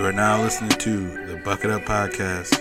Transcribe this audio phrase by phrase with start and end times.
[0.00, 2.54] You are now listening to the Bucket Up Podcast.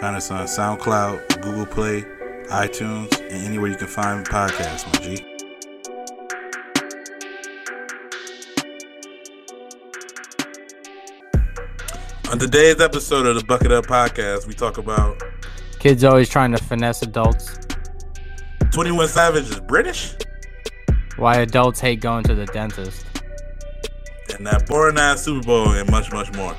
[0.00, 2.00] Find us on SoundCloud, Google Play,
[2.48, 5.22] iTunes, and anywhere you can find podcasts, my G.
[12.32, 15.22] On today's episode of the Bucket Up Podcast, we talk about
[15.78, 17.58] Kids always trying to finesse adults.
[18.72, 20.14] 21 Savage is British
[21.18, 23.04] Why adults hate going to the dentist.
[24.34, 26.56] and that boring ass Super Bowl and much, much more.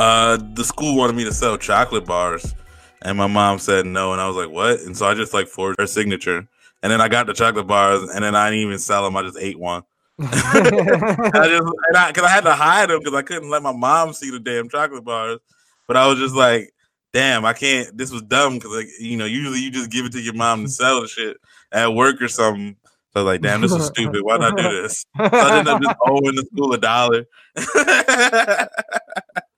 [0.00, 2.54] Uh, the school wanted me to sell chocolate bars,
[3.02, 5.46] and my mom said no, and I was like, "What?" And so I just like
[5.46, 6.48] forged her signature,
[6.82, 9.14] and then I got the chocolate bars, and then I didn't even sell them.
[9.14, 9.82] I just ate one.
[10.18, 13.74] I just and I because I had to hide them because I couldn't let my
[13.74, 15.38] mom see the damn chocolate bars.
[15.86, 16.72] But I was just like,
[17.12, 17.94] damn, I can't.
[17.94, 20.64] This was dumb because like you know, usually you just give it to your mom
[20.64, 21.36] to sell the shit
[21.72, 22.74] at work or something.
[23.12, 24.22] So I was like, damn, this is stupid.
[24.22, 25.04] Why not do this?
[25.18, 27.26] So I ended up just owing the school a dollar.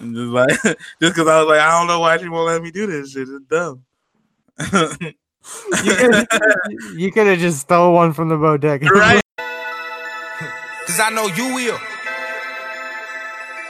[0.00, 2.62] and just like just because I was like, I don't know why she won't let
[2.62, 3.28] me do this shit.
[3.28, 3.84] It's dumb.
[6.96, 8.86] you could have just stole one from the bodega.
[8.86, 9.22] right?
[10.86, 11.76] Cause I know you will.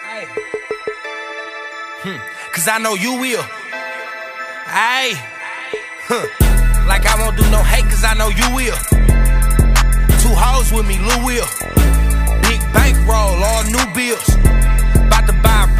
[0.06, 0.24] Hey.
[2.02, 2.52] Hmm.
[2.52, 3.42] Cause I know you will.
[4.64, 5.12] Hey.
[6.08, 6.26] Huh.
[6.88, 8.76] Like I won't do no hate, cause I know you will.
[10.22, 11.46] Two hoes with me, Lou will.
[12.42, 14.69] Big bankroll, all new bills.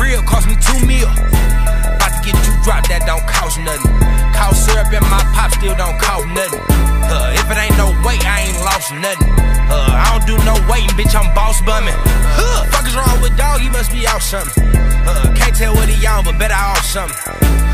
[0.01, 1.06] Real, cost me two mil.
[1.06, 3.93] About to get you dropped, that don't cost nothing.
[4.33, 6.65] Cost syrup in my pop still don't cost nothing.
[7.05, 9.29] Uh, if it ain't no weight, I ain't lost nothing.
[9.69, 11.95] Uh, I don't do no waiting, bitch, I'm boss bumming.
[12.34, 13.61] Huh, fuck is wrong with dog?
[13.61, 14.65] He must be out something.
[15.05, 17.17] Uh, can't tell what he on, but better off something.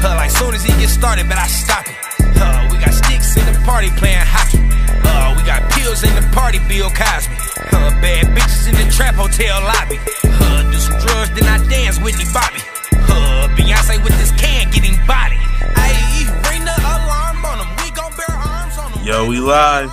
[0.03, 1.97] Uh, like soon as he gets started, but I stop it.
[2.37, 4.61] Uh, we got sticks in the party playing hockey.
[5.07, 7.35] Uh, we got pills in the party, Bill Cosby.
[7.73, 9.99] Uh, bad bitches in the trap hotel lobby.
[10.25, 12.61] Uh, do some drugs, then I dance with Whitney Bobby.
[13.09, 15.39] Uh, Beyonce with this can getting body.
[15.79, 17.71] Ayy, ring the alarm on them.
[17.81, 19.05] We gon' bear arms on them.
[19.07, 19.93] Yo, we live.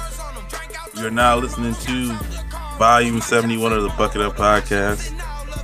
[0.96, 2.14] You're now listening to
[2.78, 5.12] Volume 71 of the Bucket Up Podcast.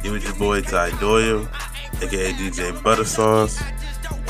[0.03, 1.47] It was your boy Ty Doyle,
[2.01, 3.61] aka DJ Buttersauce,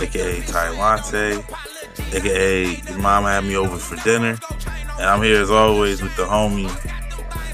[0.02, 1.44] aka Ty Latte,
[2.14, 4.38] aka your mom had me over for dinner.
[5.00, 6.68] And I'm here as always with the homie,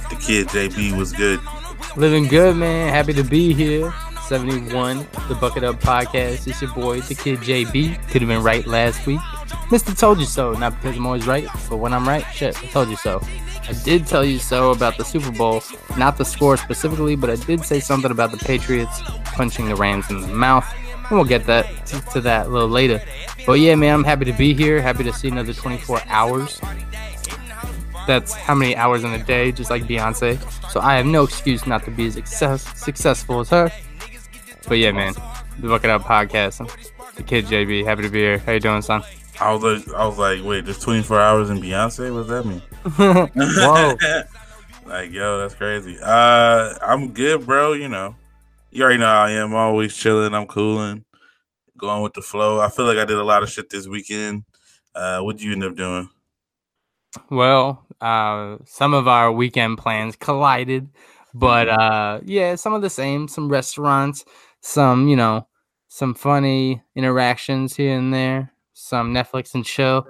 [0.10, 1.40] the kid JB was good.
[1.96, 2.90] Living good, man.
[2.90, 3.94] Happy to be here.
[4.28, 6.48] 71, the Bucket Up Podcast.
[6.48, 8.10] It's your boy, the kid JB.
[8.10, 9.20] Could have been right last week.
[9.70, 9.96] Mr.
[9.96, 10.54] Told You So.
[10.54, 13.22] Not because I'm always right, but when I'm right, shit, I told you so.
[13.70, 15.62] I did tell you so about the Super Bowl,
[15.98, 20.10] not the score specifically, but I did say something about the Patriots punching the Rams
[20.10, 20.66] in the mouth.
[21.10, 23.00] And we'll get that to that a little later.
[23.46, 24.82] But yeah, man, I'm happy to be here.
[24.82, 26.60] Happy to see another 24 hours.
[28.08, 30.40] That's how many hours in a day, just like Beyonce.
[30.70, 33.72] So I have no excuse not to be as success, successful as her.
[34.68, 35.14] But yeah, man,
[35.60, 36.70] the Bucket Up podcast.
[37.16, 38.40] The kid JB, happy to be here.
[38.40, 39.04] How you doing, son?
[39.40, 42.14] I was like, I was like, wait, there's 24 hours in Beyonce?
[42.14, 42.62] What does that mean?
[43.36, 43.98] Whoa.
[44.86, 45.98] like, yo, that's crazy.
[46.02, 47.74] Uh, I'm good, bro.
[47.74, 48.16] You know,
[48.72, 49.54] you already know how I am.
[49.54, 50.34] Always chilling.
[50.34, 51.06] I'm cooling,
[51.78, 52.60] going with the flow.
[52.60, 54.44] I feel like I did a lot of shit this weekend.
[54.94, 56.10] Uh, what did you end up doing?
[57.30, 60.90] Well, uh, some of our weekend plans collided,
[61.34, 63.28] but uh, yeah, some of the same.
[63.28, 64.26] Some restaurants,
[64.62, 65.48] some you know,
[65.88, 70.08] some funny interactions here and there, some Netflix and chill.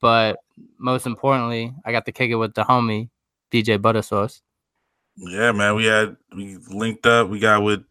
[0.00, 0.38] But
[0.78, 3.10] most importantly, I got to kick it with the homie
[3.52, 4.40] DJ Buttersauce.
[5.16, 7.28] Yeah, man, we had we linked up.
[7.28, 7.82] We got with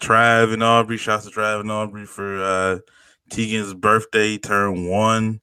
[0.00, 0.96] Trav and Aubrey.
[0.96, 2.78] Shouts to Trav and Aubrey for uh
[3.30, 5.40] Teagan's birthday, turn one.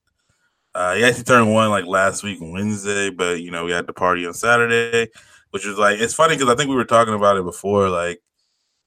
[0.74, 3.92] Uh, he actually turned one like last week Wednesday, but you know we had the
[3.92, 5.10] party on Saturday,
[5.50, 7.90] which was like it's funny because I think we were talking about it before.
[7.90, 8.22] Like,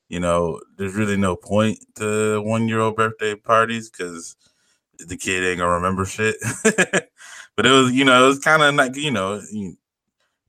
[0.09, 4.35] you know, there's really no point to one year old birthday parties because
[4.97, 6.37] the kid ain't gonna remember shit.
[7.55, 9.39] but it was, you know, it was kind of like you know,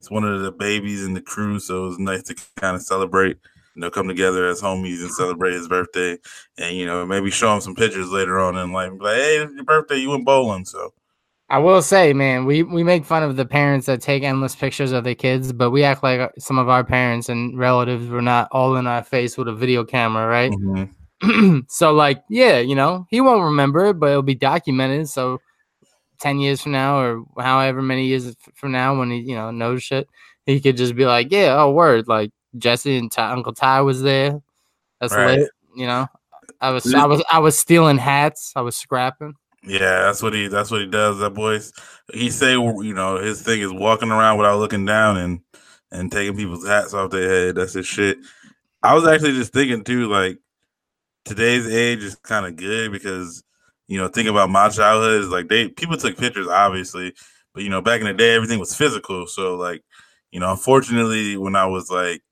[0.00, 2.82] it's one of the babies in the crew, so it was nice to kind of
[2.82, 3.36] celebrate.
[3.74, 6.16] You know, come together as homies and celebrate his birthday,
[6.56, 9.52] and you know, maybe show him some pictures later on and like, like hey, it's
[9.52, 10.94] your birthday, you went bowling, so.
[11.48, 14.90] I will say, man, we, we make fun of the parents that take endless pictures
[14.90, 18.48] of their kids, but we act like some of our parents and relatives were not
[18.50, 20.50] all in our face with a video camera, right?
[20.50, 21.64] Mhm.
[21.70, 25.08] so, like, yeah, you know, he won't remember it, but it'll be documented.
[25.08, 25.40] So,
[26.20, 29.84] 10 years from now, or however many years from now, when he, you know, knows
[29.84, 30.08] shit,
[30.46, 32.08] he could just be like, yeah, oh, word.
[32.08, 34.40] Like, Jesse and Ty, Uncle Ty was there.
[35.00, 35.38] That's Right.
[35.40, 36.06] lit, you know.
[36.60, 38.52] I was, I was, I was stealing hats.
[38.56, 39.34] I was scrapping.
[39.66, 41.18] Yeah, that's what he that's what he does.
[41.18, 41.72] That boy's
[42.12, 45.40] he say you know his thing is walking around without looking down and
[45.90, 47.56] and taking people's hats off their head.
[47.56, 48.18] That's his shit.
[48.82, 50.38] I was actually just thinking too, like
[51.24, 53.44] today's age is kind of good because
[53.88, 57.14] you know thinking about my childhood is like they people took pictures obviously,
[57.54, 59.26] but you know back in the day everything was physical.
[59.26, 59.82] So like
[60.32, 62.22] you know unfortunately when I was like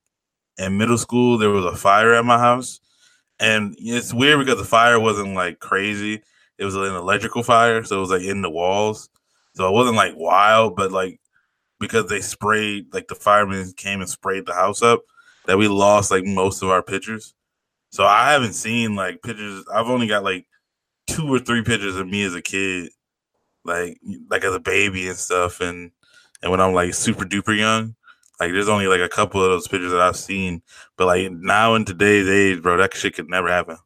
[0.59, 2.81] in middle school there was a fire at my house,
[3.41, 6.23] and it's weird because the fire wasn't like crazy.
[6.59, 9.09] It was an electrical fire, so it was like in the walls.
[9.55, 11.21] So it wasn't like wild, but like
[11.81, 15.03] because they sprayed like the firemen came and sprayed the house up
[15.47, 17.35] that we lost like most of our pictures.
[17.91, 19.65] So I haven't seen like pictures.
[19.73, 20.47] I've only got like
[21.07, 22.91] two or three pictures of me as a kid,
[23.65, 23.99] like
[24.31, 25.91] like as a baby and stuff, and
[26.43, 27.95] and when I'm like super duper young.
[28.41, 30.63] Like there's only like a couple of those pictures that I've seen,
[30.97, 33.77] but like now in today's age, bro, that shit could never happen.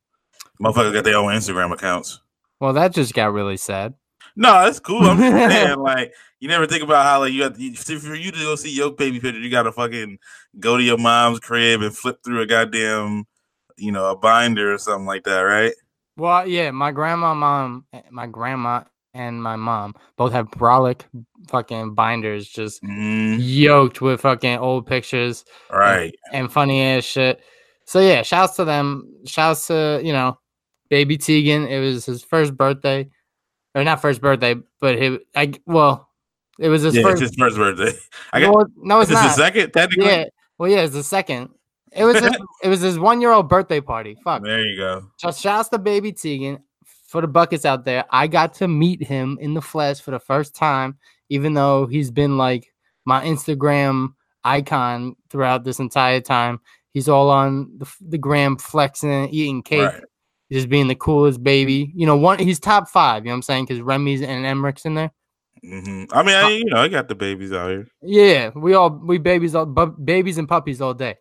[0.60, 2.20] Motherfuckers got their own Instagram accounts.
[2.60, 3.94] Well, that just got really sad.
[4.36, 5.02] No, that's cool.
[5.02, 8.30] I'm just saying, like, you never think about how like you have to, for you
[8.30, 10.18] to go see your baby picture, you gotta fucking
[10.60, 13.26] go to your mom's crib and flip through a goddamn,
[13.76, 15.72] you know, a binder or something like that, right?
[16.16, 18.82] Well, yeah, my grandma, mom, eh, my grandma,
[19.14, 21.02] and my mom both have brolic
[21.48, 23.38] fucking binders, just mm.
[23.40, 27.40] yoked with fucking old pictures, right, and, and funny ass shit.
[27.84, 29.12] So yeah, shouts to them.
[29.24, 30.38] Shouts to you know,
[30.88, 31.68] baby Teagan.
[31.68, 33.08] It was his first birthday
[33.74, 36.08] or not first birthday, but he, I well,
[36.58, 37.22] it was his yeah, first.
[37.22, 37.96] his first birthday.
[38.32, 39.24] I got, well, no, it's not.
[39.26, 40.06] His second, technically.
[40.06, 40.24] Yeah,
[40.58, 41.50] well, yeah, it's the second.
[41.92, 44.16] It was his, it was his one year old birthday party.
[44.24, 44.42] Fuck.
[44.42, 45.10] There you go.
[45.18, 46.60] Just shouts to baby Teagan
[47.06, 48.04] for the buckets out there.
[48.10, 50.98] I got to meet him in the flesh for the first time,
[51.28, 52.72] even though he's been like
[53.04, 54.14] my Instagram
[54.44, 56.60] icon throughout this entire time.
[56.92, 59.92] He's all on the, the gram flexing, eating cake.
[59.92, 60.02] Right
[60.50, 61.92] just being the coolest baby.
[61.94, 63.24] You know, one he's top five.
[63.24, 63.64] You know what I'm saying?
[63.66, 65.12] Because Remy's and Emmerich's in there.
[65.64, 66.04] Mm-hmm.
[66.12, 67.88] I mean, I, you know, I got the babies out here.
[68.02, 71.16] Yeah, we all we babies all bu- babies and puppies all day.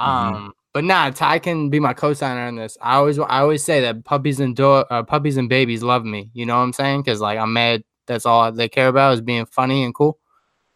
[0.00, 0.10] Mm-hmm.
[0.10, 0.48] Um, mm-hmm.
[0.72, 2.78] but nah, Ty can be my co-signer on this.
[2.80, 6.30] I always I always say that puppies and do- uh, puppies and babies love me.
[6.32, 7.02] You know what I'm saying?
[7.02, 7.84] Because like I'm mad.
[8.06, 10.18] That's all they care about is being funny and cool.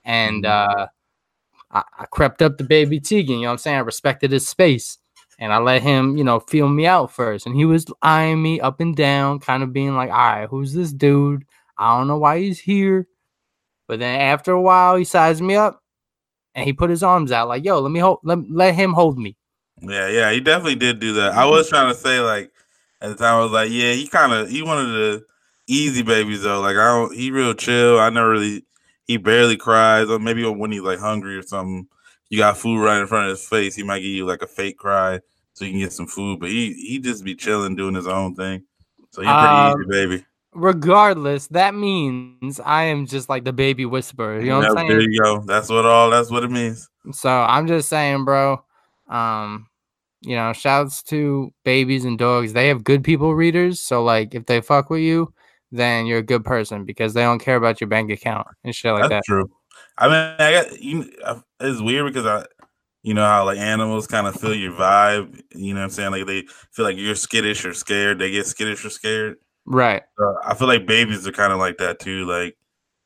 [0.04, 0.80] And mm-hmm.
[0.80, 0.86] uh,
[1.70, 3.28] I, I crept up to baby Teagan.
[3.28, 3.76] You know what I'm saying?
[3.76, 4.98] I respected his space
[5.38, 7.46] and I let him, you know, feel me out first.
[7.46, 10.72] And he was eyeing me up and down, kind of being like, all right, who's
[10.72, 11.44] this dude?
[11.76, 13.06] I don't know why he's here.
[13.86, 15.82] But then after a while, he sized me up
[16.54, 19.18] and he put his arms out like, yo, let me hold, let, let him hold
[19.18, 19.36] me.
[19.80, 21.34] Yeah, yeah, he definitely did do that.
[21.34, 22.50] I was trying to say, like,
[23.00, 25.24] at the time, I was like, yeah, he kind of, he wanted the
[25.68, 26.60] easy babies, though.
[26.60, 28.00] Like, I don't, he real chill.
[28.00, 28.64] I never really,
[29.04, 31.86] he barely cries, or maybe when he's like hungry or something
[32.30, 34.46] you got food right in front of his face, he might give you like a
[34.46, 35.20] fake cry
[35.54, 36.40] so you can get some food.
[36.40, 38.64] But he he just be chilling, doing his own thing.
[39.10, 40.24] So he's pretty um, easy, baby.
[40.52, 44.40] Regardless, that means I am just like the baby whisperer.
[44.40, 44.88] You know what I'm saying?
[44.88, 45.40] There you go.
[45.40, 46.10] That's what all.
[46.10, 46.88] That's what it means.
[47.12, 48.62] So I'm just saying, bro.
[49.08, 49.66] Um,
[50.20, 52.52] you know, shouts to babies and dogs.
[52.52, 53.80] They have good people readers.
[53.80, 55.32] So like, if they fuck with you,
[55.70, 58.92] then you're a good person because they don't care about your bank account and shit
[58.92, 59.24] like That's that.
[59.24, 59.50] True.
[59.98, 61.12] I mean, I got you.
[61.24, 62.46] Uh, it's weird because I,
[63.02, 65.40] you know how like animals kind of feel your vibe.
[65.54, 66.12] You know what I'm saying?
[66.12, 68.18] Like they feel like you're skittish or scared.
[68.18, 69.36] They get skittish or scared.
[69.66, 70.02] Right.
[70.16, 72.26] So I feel like babies are kind of like that too.
[72.26, 72.56] Like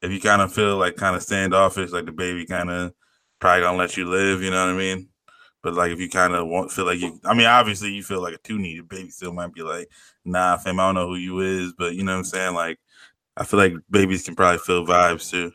[0.03, 2.93] if you kind of feel like kind of standoffish, like the baby kind of
[3.41, 4.43] probably gonna let you live.
[4.43, 5.09] You know what I mean?
[5.63, 8.21] But like if you kind of won't feel like you, I mean, obviously you feel
[8.21, 9.89] like a two needed baby still might be like,
[10.25, 12.55] nah, fam, I don't know who you is, but you know what I'm saying?
[12.55, 12.79] Like
[13.37, 15.53] I feel like babies can probably feel vibes too.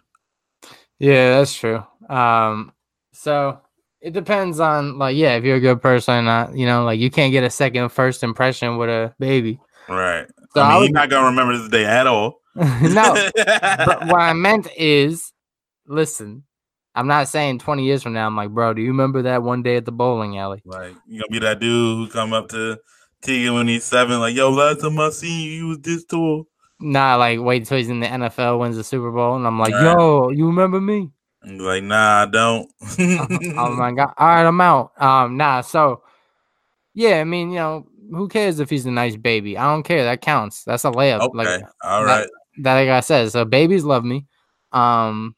[0.99, 1.83] Yeah, that's true.
[2.09, 2.73] Um,
[3.13, 3.59] so
[4.01, 6.99] it depends on like, yeah, if you're a good person, or not you know, like
[6.99, 9.59] you can't get a second first impression with a baby.
[9.89, 10.27] Right.
[10.53, 12.41] So I mean, I would, not gonna remember this day at all.
[12.55, 13.29] no.
[13.35, 15.31] but what I meant is,
[15.85, 16.43] listen,
[16.95, 18.25] I'm not saying 20 years from now.
[18.25, 20.61] I'm like, bro, do you remember that one day at the bowling alley?
[20.65, 22.77] Like, you gonna be that dude who come up to
[23.23, 26.47] Teagan when he's seven, like, yo, last time I seen you, you was this tall.
[26.79, 29.71] Nah, like wait until he's in the NFL, wins the Super Bowl, and I'm like,
[29.71, 31.11] yo, you remember me?
[31.43, 32.71] Like, nah, I don't.
[33.57, 34.13] oh my god!
[34.17, 34.91] All right, I'm out.
[35.01, 35.61] Um, nah.
[35.61, 36.03] So,
[36.93, 39.57] yeah, I mean, you know, who cares if he's a nice baby?
[39.57, 40.03] I don't care.
[40.03, 40.63] That counts.
[40.63, 41.21] That's a layup.
[41.21, 41.37] Okay.
[41.37, 42.27] Like, all right.
[42.57, 44.25] That, that like I said, so babies love me.
[44.71, 45.35] Um,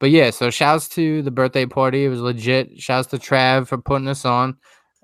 [0.00, 2.04] but yeah, so shouts to the birthday party.
[2.04, 2.80] It was legit.
[2.80, 4.56] Shouts to Trav for putting us on,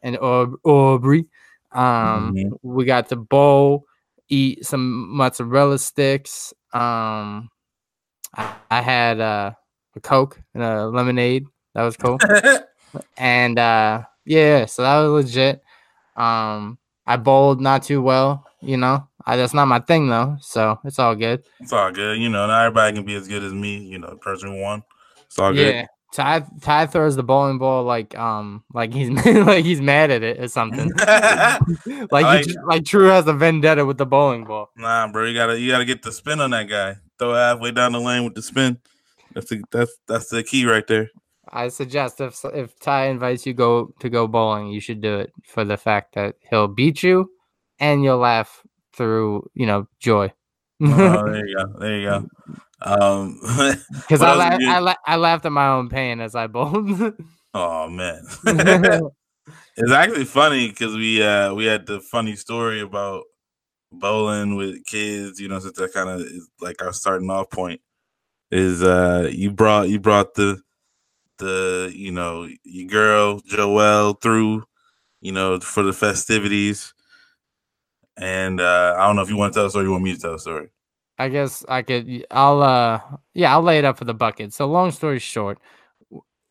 [0.03, 1.27] and Aubrey.
[1.73, 2.49] Um, mm-hmm.
[2.63, 3.87] we got the bowl
[4.29, 6.53] eat some mozzarella sticks.
[6.73, 7.51] Um,
[8.37, 9.53] I, I had uh,
[9.97, 11.47] a Coke and a lemonade.
[11.75, 12.19] That was cool.
[13.17, 15.63] and uh, yeah, so that was legit.
[16.17, 19.07] Um, I bowled not too well, you know.
[19.27, 21.45] I, that's not my thing though, so it's all good.
[21.61, 22.19] It's all good.
[22.19, 23.79] You know, not everybody can be as good as me.
[23.79, 24.83] You know, the person who won.
[25.27, 25.87] It's all good.
[26.15, 30.39] Ty Ty throws the bowling ball like um like he's like he's mad at it
[30.39, 30.91] or something.
[31.07, 34.71] like like- like True has a vendetta with the bowling ball.
[34.77, 36.97] Nah, bro, you gotta you gotta get the spin on that guy.
[37.19, 38.79] Throw it halfway down the lane with the spin.
[39.35, 41.11] That's the that's that's the key right there.
[41.53, 45.33] I suggest if if Ty invites you go to go bowling, you should do it
[45.45, 47.29] for the fact that he'll beat you
[47.81, 50.33] and you'll laugh through you know joy.
[50.81, 50.87] Oh,
[51.33, 51.79] there you go.
[51.81, 52.29] There you go.
[52.85, 53.41] Um,
[53.91, 57.15] Because I, la- I, la- I laughed at my own pain as I bowled.
[57.55, 58.23] oh man,
[59.77, 63.25] it's actually funny because we uh we had the funny story about
[63.91, 65.41] bowling with kids.
[65.41, 66.27] You know, since that kind of
[66.61, 67.81] like our starting off point
[68.51, 70.61] is uh you brought you brought the
[71.39, 74.65] the you know your girl Joelle through
[75.21, 76.93] you know for the festivities.
[78.17, 80.15] And uh I don't know if you want to tell a story, you want me
[80.15, 80.69] to tell a story.
[81.19, 82.27] I guess I could.
[82.31, 83.01] I'll uh
[83.35, 84.53] Yeah, I'll lay it up for the bucket.
[84.53, 85.59] So long story short,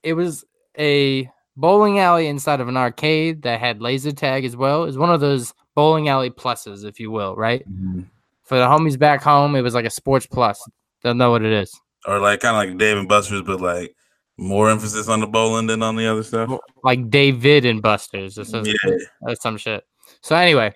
[0.03, 0.45] it was
[0.77, 4.85] a bowling alley inside of an arcade that had laser tag as well.
[4.85, 7.63] It's one of those bowling alley pluses, if you will, right?
[8.43, 10.61] For the homies back home, it was like a sports plus.
[11.01, 11.79] They'll know what it is.
[12.05, 13.95] Or like kind of like Dave and Buster's, but like
[14.37, 16.49] more emphasis on the bowling than on the other stuff.
[16.83, 18.73] Like David and Buster's or some, Yeah.
[19.21, 19.85] or some shit.
[20.21, 20.73] So anyway,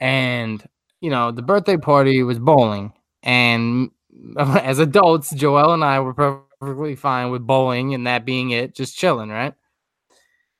[0.00, 0.64] and
[1.04, 2.90] you know the birthday party was bowling,
[3.22, 3.90] and
[4.38, 8.96] as adults, Joel and I were perfectly fine with bowling and that being it, just
[8.96, 9.52] chilling, right?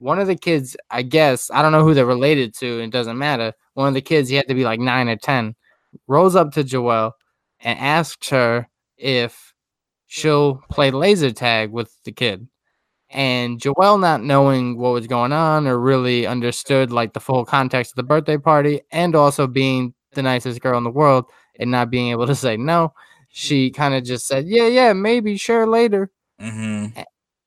[0.00, 3.16] One of the kids, I guess, I don't know who they're related to, it doesn't
[3.16, 3.54] matter.
[3.72, 5.54] One of the kids, he had to be like nine or ten,
[6.08, 7.12] rolls up to Joelle
[7.60, 9.54] and asks her if
[10.08, 12.46] she'll play laser tag with the kid.
[13.08, 17.92] And Joelle, not knowing what was going on or really understood like the full context
[17.92, 21.26] of the birthday party, and also being the nicest girl in the world
[21.58, 22.92] and not being able to say no,
[23.28, 27.00] she kind of just said, "Yeah, yeah, maybe, sure, later." Mm-hmm.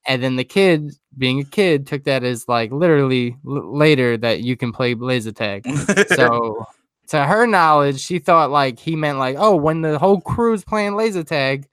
[0.08, 4.42] And then the kid, being a kid, took that as like literally l- later that
[4.42, 5.68] you can play laser tag.
[6.08, 6.66] So,
[7.10, 10.96] to her knowledge, she thought like he meant like, oh, when the whole crew's playing
[10.96, 11.68] laser tag,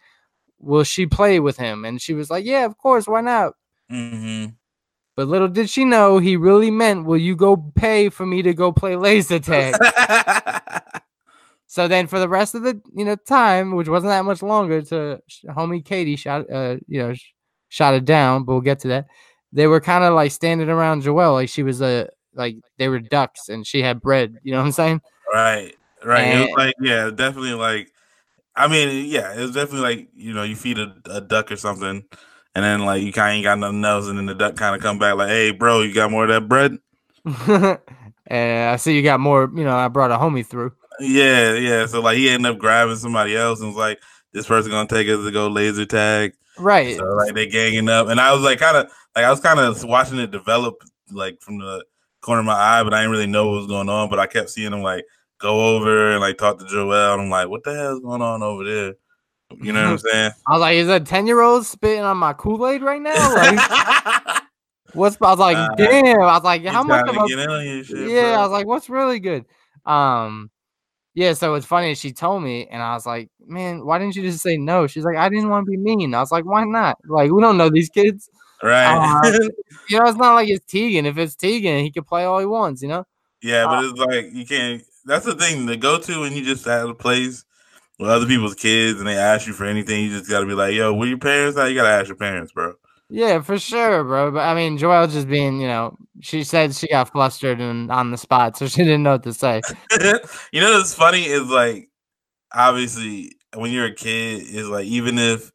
[0.58, 1.84] will she play with him?
[1.84, 3.54] And she was like, yeah, of course, why not?
[3.88, 4.46] hmm
[5.16, 8.52] But little did she know he really meant, will you go pay for me to
[8.52, 9.74] go play laser tag?
[11.66, 14.82] so then for the rest of the you know time, which wasn't that much longer,
[14.82, 17.32] to homie Katie shot uh you know sh-
[17.68, 19.06] shot it down, but we'll get to that.
[19.52, 22.98] They were kind of like standing around Joelle like she was a like they were
[22.98, 24.36] ducks and she had bread.
[24.42, 25.00] You know what I'm saying?
[25.32, 26.34] right, right.
[26.34, 27.90] it was like yeah, definitely like.
[28.56, 31.56] I mean, yeah, it was definitely like you know you feed a, a duck or
[31.56, 32.04] something,
[32.54, 34.76] and then like you kind of ain't got nothing else, and then the duck kind
[34.76, 36.78] of come back like, hey, bro, you got more of that bread?
[38.26, 39.50] and I see you got more.
[39.54, 40.72] You know, I brought a homie through.
[41.00, 41.86] Yeah, yeah.
[41.86, 44.00] So like he ended up grabbing somebody else and was like,
[44.32, 46.34] this person gonna take us to go laser tag.
[46.58, 46.96] Right.
[46.96, 49.58] So like they ganging up, and I was like, kind of like I was kind
[49.58, 51.84] of watching it develop, like from the
[52.20, 54.08] corner of my eye, but I didn't really know what was going on.
[54.08, 55.04] But I kept seeing them like
[55.38, 58.22] go over and like talk to Joel, and I'm like, what the hell is going
[58.22, 58.94] on over there?
[59.60, 60.30] You know what I'm saying?
[60.46, 63.34] I was like, is a ten year old spitting on my Kool Aid right now?
[63.34, 64.42] Like,
[64.94, 65.16] what's?
[65.20, 66.20] I was like, Uh, damn.
[66.20, 68.40] I was like, how much of a get in on your shit, yeah, bro.
[68.40, 69.44] I was like, what's really good?
[69.86, 70.50] Um,
[71.14, 71.32] yeah.
[71.34, 71.94] So it's funny.
[71.94, 74.86] She told me, and I was like, man, why didn't you just say no?
[74.86, 76.14] She's like, I didn't want to be mean.
[76.14, 76.98] I was like, why not?
[77.06, 78.28] Like, we don't know these kids.
[78.62, 79.20] right?
[79.24, 79.30] uh,
[79.90, 81.04] You know, it's not like it's Teagan.
[81.04, 82.80] If it's Teagan, he can play all he wants.
[82.82, 83.06] You know.
[83.42, 84.82] yeah, uh, but it's like you can't.
[85.04, 87.44] That's the thing to go to when you just at a place
[87.98, 90.04] with other people's kids and they ask you for anything.
[90.04, 91.68] You just got to be like, yo, where your parents at?
[91.68, 92.74] You got to ask your parents, bro.
[93.08, 94.32] Yeah, for sure, bro.
[94.32, 98.10] But I mean, Joelle just being, you know, she said she got flustered and on
[98.10, 99.60] the spot, so she didn't know what to say.
[100.52, 101.88] you know what's funny is like
[102.52, 105.50] obviously when you're a kid is like even if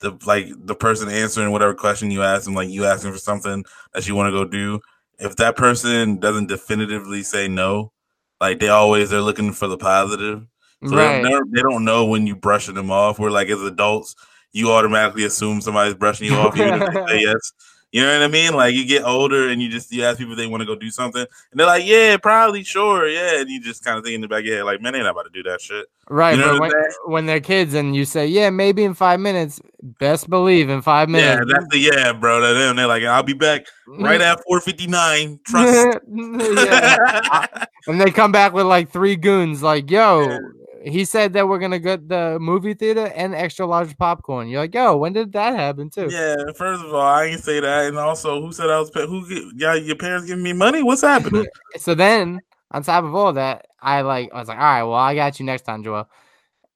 [0.00, 3.64] the like the person answering whatever question you ask them like you asking for something
[3.94, 4.80] that you want to go do
[5.18, 7.92] if that person doesn't definitively say no
[8.40, 10.46] like they always they're looking for the positive
[10.86, 11.22] so right.
[11.22, 14.14] they, don't- they don't know when you're brushing them off where like as adults
[14.52, 17.52] you automatically assume somebody's brushing you off even if they say yes
[17.92, 18.54] you know what I mean?
[18.54, 20.74] Like you get older and you just you ask people if they want to go
[20.74, 24.14] do something, and they're like, "Yeah, probably, sure, yeah." And you just kind of think
[24.14, 25.84] in the back of your head, like, "Man, they not about to do that shit."
[26.08, 26.72] Right, You know but when,
[27.04, 31.10] when they're kids and you say, "Yeah, maybe in five minutes," best believe in five
[31.10, 31.46] minutes.
[31.46, 32.40] Yeah, that's the yeah, bro.
[32.40, 35.98] To them, they're like, "I'll be back right at 4:59." Trust.
[36.08, 37.66] yeah.
[37.88, 40.38] And they come back with like three goons, like, "Yo,
[40.84, 44.74] he said that we're gonna get the movie theater and extra large popcorn." You're like,
[44.74, 46.36] "Yo, when did that happen too?" yeah.
[46.56, 48.90] First of all, I ain't say that, and also, who said I was?
[48.90, 50.82] Pay- who got your parents giving me money?
[50.82, 51.46] What's happening?
[51.78, 54.94] So then on top of all that, I like I was like, all right, well,
[54.94, 56.08] I got you next time, Joel.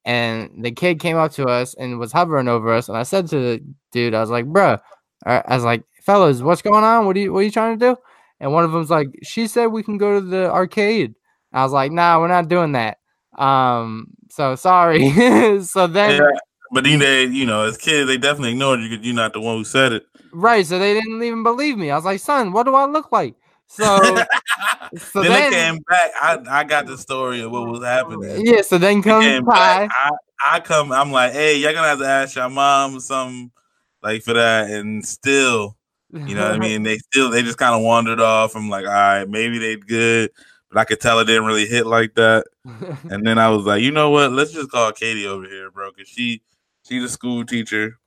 [0.05, 3.27] And the kid came up to us and was hovering over us, and I said
[3.27, 4.79] to the dude, I was like, bruh,
[5.25, 7.05] uh, I was like, fellas, what's going on?
[7.05, 7.97] What are you what are you trying to do?
[8.39, 11.15] And one of them's like, she said we can go to the arcade.
[11.53, 12.99] I was like, nah, we're not doing that.
[13.37, 15.09] Um, so sorry.
[15.63, 16.39] so then Yeah,
[16.71, 19.41] but then they, you know, as kids, they definitely ignored you because you're not the
[19.41, 20.05] one who said it.
[20.31, 21.91] right, so they didn't even believe me.
[21.91, 23.35] I was like, son, what do I look like?
[23.67, 23.87] So
[24.97, 26.11] so then, then, they came back.
[26.21, 28.45] I, I got the story of what was happening.
[28.45, 29.83] yeah, so then They comes came Ty.
[29.83, 29.89] back.
[29.91, 30.11] I,
[30.51, 30.91] I come.
[30.91, 33.51] I'm like, hey, you're gonna have to ask your mom or something
[34.01, 35.77] like for that, and still,
[36.11, 36.83] you know what I mean.
[36.83, 38.55] They still, they just kind of wandered off.
[38.55, 40.31] I'm like, all right, maybe they good,
[40.69, 42.45] but I could tell it didn't really hit like that.
[43.09, 44.31] And then I was like, you know what?
[44.31, 46.41] Let's just call Katie over here, bro, because she
[46.87, 47.97] she's a school teacher.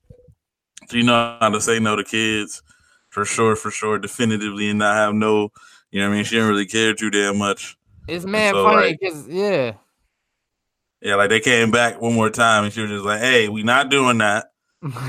[0.90, 2.62] She know how to say no to kids
[3.10, 5.50] for sure, for sure, definitively, and not have no,
[5.90, 6.24] you know what I mean.
[6.24, 7.76] She didn't really care too damn much.
[8.08, 9.72] it's man So, funny like- because yeah.
[11.02, 13.62] Yeah, like they came back one more time, and she was just like, "Hey, we
[13.62, 14.52] not doing that.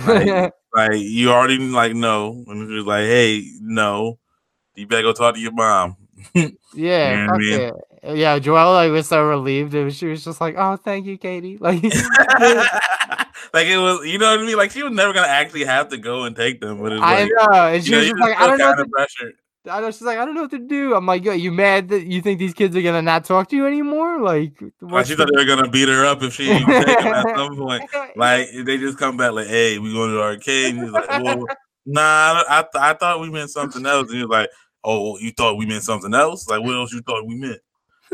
[0.07, 4.17] Like, like you already like no." And she was like, "Hey, no,
[4.75, 5.97] you better go talk to your mom."
[6.33, 7.61] Yeah, You know I fuck mean?
[7.61, 7.73] it.
[8.03, 11.83] Yeah, was so relieved, and she was just like, "Oh, thank you, Katie." Like,
[13.53, 14.57] like it was, you know what I mean?
[14.57, 17.29] Like she was never gonna actually have to go and take them, but I like,
[17.35, 19.33] know, and she you know, was just like, "I don't know." What to, pressure.
[19.69, 21.89] I know she's like, "I don't know what to do." I'm like, "Yo, you mad
[21.89, 25.09] that you think these kids are gonna not talk to you anymore?" Like, Like what's
[25.09, 27.55] she thought they were gonna beat her up if she didn't take them at some
[27.55, 27.83] point.
[28.15, 31.09] Like they just come back like, "Hey, we going to the arcade." And he's like,
[31.09, 31.45] "Well,
[31.85, 34.49] nah, I th- I thought we meant something else." And he was like,
[34.83, 36.47] "Oh, you thought we meant something else?
[36.47, 37.61] Like what else you thought we meant?"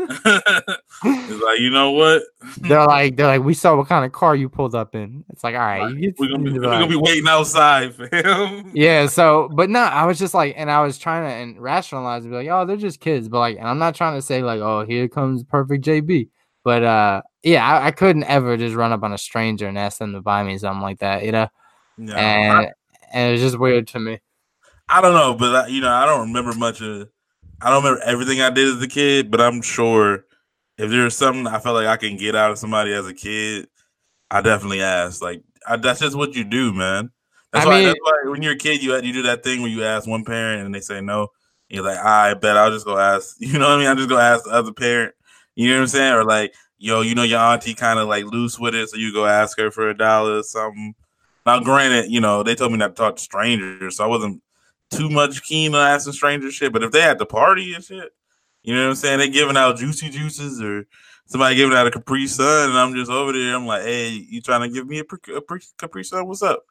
[0.00, 2.22] it's like, you know what?
[2.58, 5.42] they're like, they're like, "We saw what kind of car you pulled up in." It's
[5.42, 8.70] like, all right, We're gonna be we're gonna be waiting outside for him.
[8.74, 12.22] yeah so but no i was just like and i was trying to and rationalize
[12.24, 14.42] and be like oh they're just kids but like and i'm not trying to say
[14.42, 16.28] like oh here comes perfect jb
[16.64, 19.98] but uh yeah I, I couldn't ever just run up on a stranger and ask
[19.98, 21.48] them to buy me something like that you know
[21.96, 22.72] Yeah, and I,
[23.12, 24.20] and it was just weird to me
[24.88, 27.08] I don't know, but I, you know, I don't remember much of.
[27.60, 30.24] I don't remember everything I did as a kid, but I'm sure
[30.78, 33.68] if there's something I felt like I can get out of somebody as a kid,
[34.30, 35.20] I definitely ask.
[35.20, 37.10] Like I, that's just what you do, man.
[37.52, 37.78] That's I why.
[37.78, 40.06] mean- that's why when you're a kid, you you do that thing where you ask
[40.08, 41.28] one parent and they say no.
[41.68, 43.36] You're like, I bet I'll just go ask.
[43.40, 43.88] You know what I mean?
[43.88, 45.14] I'm just gonna ask the other parent.
[45.56, 46.14] You know what I'm saying?
[46.14, 49.12] Or like, yo, you know your auntie kind of like loose with it, so you
[49.12, 50.94] go ask her for a dollar or something.
[51.44, 54.40] Now, granted, you know they told me not to talk to strangers, so I wasn't
[54.90, 56.72] too much keen on asking strangers shit.
[56.72, 58.12] But if they at the party and shit,
[58.62, 59.18] you know what I'm saying?
[59.18, 60.86] They giving out juicy juices or
[61.26, 63.54] somebody giving out a Capri Sun, and I'm just over there.
[63.56, 65.40] I'm like, hey, you trying to give me a, Pre- a
[65.78, 66.26] Capri Sun?
[66.26, 66.64] What's up?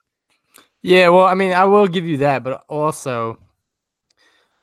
[0.84, 3.38] yeah well i mean i will give you that but also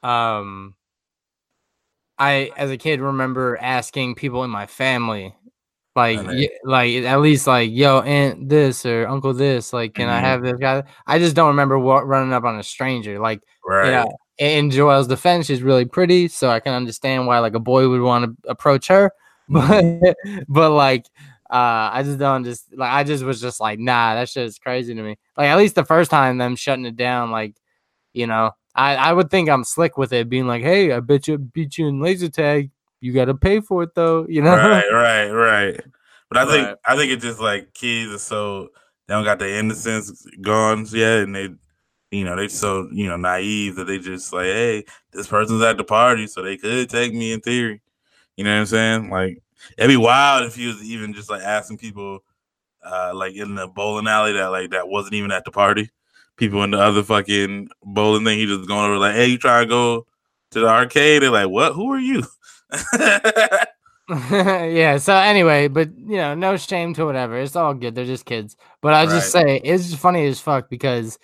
[0.02, 0.74] um
[2.18, 5.34] i as a kid remember asking people in my family
[5.96, 10.18] like y- like at least like yo aunt this or uncle this like can i
[10.18, 10.22] Mhm.
[10.22, 10.82] have this guy?
[11.06, 13.90] I just don't remember what running up on a stranger like Right.
[13.90, 14.04] yeah
[14.38, 18.00] in Joel's defense she's really pretty so i can understand why like a boy would
[18.00, 19.12] want to approach her
[19.48, 19.84] but
[20.48, 21.06] but like
[21.50, 24.58] uh i just don't just like i just was just like nah that shit is
[24.58, 25.16] crazy to me.
[25.36, 27.54] Like at least the first time them shutting it down like
[28.12, 31.28] you know i i would think i'm slick with it being like hey i bet
[31.28, 32.70] you beat you in laser tag
[33.04, 35.80] you gotta pay for it though you know right, right, right.
[36.30, 36.76] But I think Right.
[36.86, 38.68] I think it's just like kids are so
[39.06, 41.50] they don't got their innocence gone yet, and they,
[42.10, 45.76] you know, they're so you know naive that they just like, hey, this person's at
[45.76, 47.82] the party, so they could take me in theory.
[48.36, 49.10] You know what I'm saying?
[49.10, 49.42] Like
[49.78, 52.20] it'd be wild if he was even just like asking people,
[52.84, 55.90] uh, like in the bowling alley that like that wasn't even at the party.
[56.36, 59.64] People in the other fucking bowling thing, he just going over like, hey, you trying
[59.64, 60.06] to go
[60.50, 61.22] to the arcade?
[61.22, 61.74] They're like, what?
[61.74, 62.24] Who are you?
[64.30, 68.26] yeah so anyway but you know no shame to whatever it's all good they're just
[68.26, 68.56] kids.
[68.82, 71.18] But i just say it's just funny as fuck because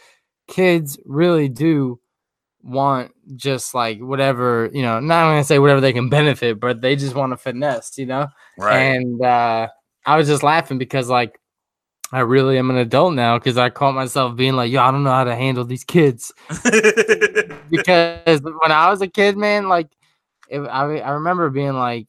[0.49, 2.01] kids really do
[2.63, 6.97] want just like whatever you know not gonna say whatever they can benefit but they
[6.97, 8.29] just want to finesse you know?
[8.59, 8.79] Right.
[8.79, 9.69] and uh
[10.07, 11.39] i was just laughing because like
[12.13, 15.05] i really am an adult now because i caught myself being like yo i don't
[15.05, 16.33] know how to handle these kids.
[17.71, 19.89] Because when I was a kid, man, like
[20.51, 22.07] if I I remember being like,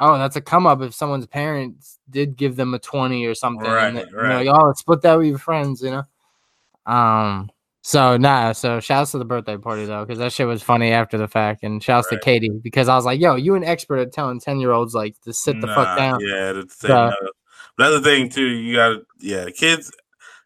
[0.00, 3.68] oh, that's a come up if someone's parents did give them a twenty or something.
[3.70, 4.40] Right, they- right.
[4.40, 6.92] You know, y'all split that with your friends, you know.
[6.92, 7.50] Um.
[7.82, 8.52] So nah.
[8.52, 11.62] So shouts to the birthday party though, because that shit was funny after the fact,
[11.62, 12.20] and shouts Right.
[12.20, 14.94] to Katie because I was like, yo, you an expert at telling ten year olds
[14.94, 16.20] like to sit the fuck down.
[16.20, 17.28] Yeah, that's the So- no.
[17.76, 18.46] But thing too.
[18.46, 19.90] You got yeah, kids.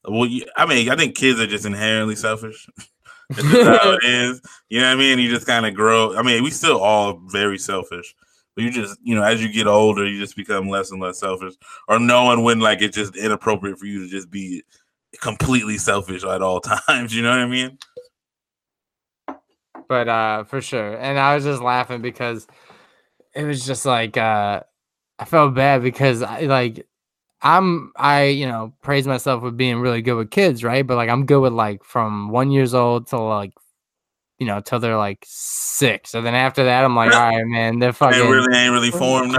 [0.05, 2.67] Well, you, I mean, I think kids are just inherently selfish.
[3.31, 4.41] That's how it is.
[4.69, 5.19] You know what I mean?
[5.19, 6.17] You just kind of grow.
[6.17, 8.14] I mean, we still all very selfish,
[8.55, 11.19] But you just, you know, as you get older, you just become less and less
[11.21, 11.55] selfish,
[11.88, 14.62] or knowing when like it's just inappropriate for you to just be
[15.21, 17.14] completely selfish at all times.
[17.14, 17.79] You know what I mean?
[19.88, 22.47] but uh for sure and i was just laughing because
[23.35, 24.61] it was just like uh
[25.19, 26.87] i felt bad because i like
[27.42, 31.09] i'm i you know praise myself with being really good with kids right but like
[31.09, 33.53] i'm good with like from one years old to like
[34.38, 37.79] you know till they're like six and then after that i'm like all right man
[37.79, 39.37] they're fucking It really ain't really formed.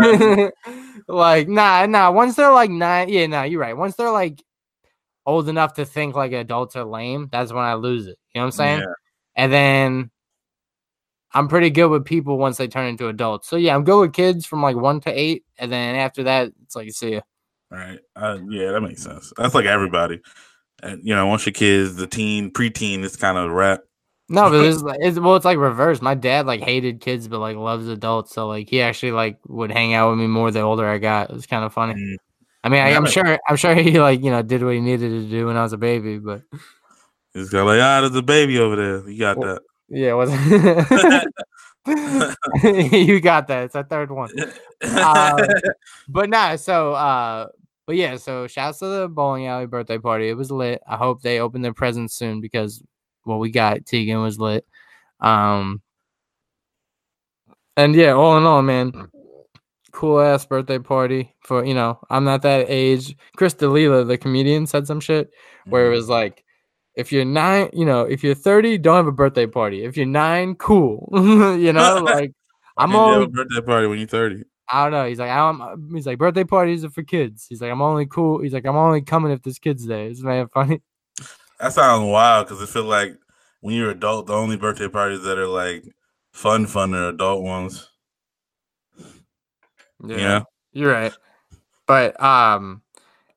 [1.07, 4.41] like nah nah once they're like nine yeah nah you're right once they're like
[5.25, 8.43] old enough to think like adults are lame that's when i lose it you know
[8.43, 8.93] what i'm saying Yeah.
[9.35, 10.11] and then
[11.31, 13.47] I'm pretty good with people once they turn into adults.
[13.47, 16.51] So yeah, I'm good with kids from like one to eight, and then after that,
[16.63, 17.21] it's like see ya.
[17.71, 17.99] Right.
[18.15, 19.31] Uh, yeah, that makes sense.
[19.37, 20.21] That's like everybody.
[20.81, 23.81] And you know, once your kids, the teen, preteen, it's kind of a wrap.
[24.31, 26.01] No, but it's, like- it's well, it's like reverse.
[26.01, 28.33] My dad like hated kids, but like loves adults.
[28.33, 31.29] So like he actually like would hang out with me more the older I got.
[31.29, 31.93] It was kind of funny.
[31.95, 32.15] Mm.
[32.63, 34.79] I mean, I, I'm like- sure, I'm sure he like you know did what he
[34.81, 36.41] needed to do when I was a baby, but
[37.33, 39.09] It's got like, ah, there's a baby over there.
[39.09, 39.61] You got Well, that.
[39.89, 41.33] yeah, it wasn't.
[42.93, 43.63] you got that.
[43.65, 44.29] It's a third one.
[44.83, 45.47] uh,
[46.07, 47.47] but nah, so uh
[47.89, 50.29] but yeah, so shouts to the bowling alley birthday party.
[50.29, 50.79] It was lit.
[50.87, 52.83] I hope they open their presents soon because
[53.23, 54.63] what we got Teagan was lit.
[55.19, 55.81] Um
[57.75, 59.09] and yeah, all in all, man,
[59.91, 63.15] cool ass birthday party for you know, I'm not that age.
[63.35, 65.31] Chris D'Elia, the comedian, said some shit
[65.65, 65.95] where it Mhm.
[65.95, 66.45] was like
[66.93, 69.83] if you're nine, you know, if you're 30, don't have a birthday party.
[69.83, 71.09] If you're nine, cool.
[71.59, 72.33] you know, like
[72.77, 74.43] I'm all a birthday party when you're 30.
[74.71, 75.07] I don't know.
[75.07, 75.89] He's like, I'm.
[75.93, 77.47] He's like, birthday parties are for kids.
[77.49, 78.41] He's like, I'm only cool.
[78.41, 80.07] He's like, I'm only coming if there's kids there.
[80.07, 80.81] Isn't that funny?
[81.59, 83.17] That sounds wild because I feel like
[83.61, 85.83] when you're adult, the only birthday parties that are like
[86.31, 87.89] fun, fun are adult ones.
[90.05, 90.43] Yeah.
[90.71, 91.13] you're right.
[91.85, 92.81] But um,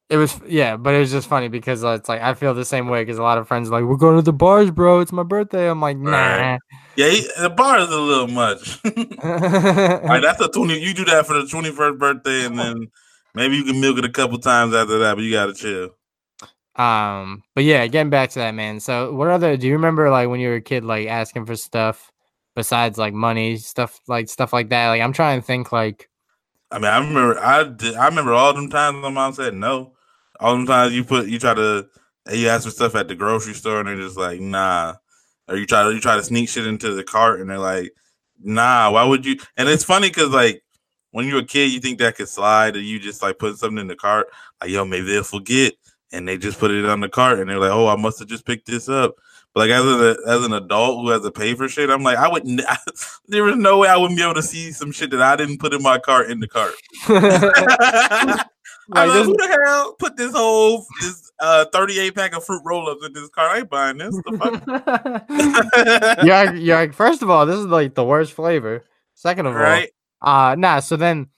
[0.09, 2.89] it was yeah, but it was just funny because it's like I feel the same
[2.89, 5.01] way because a lot of friends are like, we're going to the bars, bro.
[5.01, 5.69] It's my birthday.
[5.69, 6.11] I'm like, nah.
[6.11, 6.59] Right.
[6.97, 8.85] Yeah, he, the bar is a little much.
[8.85, 8.95] like
[10.23, 10.79] that's a twenty.
[10.79, 12.89] You do that for the twenty first birthday, and then
[13.35, 15.15] maybe you can milk it a couple times after that.
[15.15, 15.91] But you gotta chill.
[16.77, 18.81] Um, but yeah, getting back to that, man.
[18.81, 21.57] So, what other do you remember like when you were a kid, like asking for
[21.57, 22.11] stuff
[22.55, 24.89] besides like money, stuff like stuff like that?
[24.89, 26.09] Like, I'm trying to think, like,
[26.71, 27.39] I mean, I remember.
[27.39, 29.93] I did, I remember all them times my mom said no.
[30.41, 31.87] All them times you put you try to
[32.33, 34.95] you ask for stuff at the grocery store, and they're just like nah.
[35.49, 37.93] Or you try to you try to sneak shit into the cart, and they're like
[38.43, 38.91] nah.
[38.91, 39.37] Why would you?
[39.57, 40.63] And it's funny because like
[41.11, 43.79] when you're a kid, you think that could slide, and you just like put something
[43.79, 44.29] in the cart,
[44.61, 45.75] like yo, maybe they'll forget,
[46.13, 48.29] and they just put it on the cart, and they're like, oh, I must have
[48.29, 49.17] just picked this up.
[49.55, 52.19] But like as an as an adult who has to pay for shit, I'm like,
[52.19, 52.47] I would.
[52.47, 52.79] not
[53.29, 55.59] there was no way I wouldn't be able to see some shit that I didn't
[55.59, 56.75] put in my cart in the cart.
[58.95, 62.63] I'm like, this- who the hell put this whole this uh 38 pack of fruit
[62.65, 63.49] roll-ups in this car?
[63.49, 64.15] I ain't buying this.
[64.15, 65.27] The fuck?
[66.57, 68.85] you're, like- first of all, this is like the worst flavor.
[69.15, 69.91] Second of right?
[70.21, 70.81] all, uh, nah.
[70.81, 71.29] So then,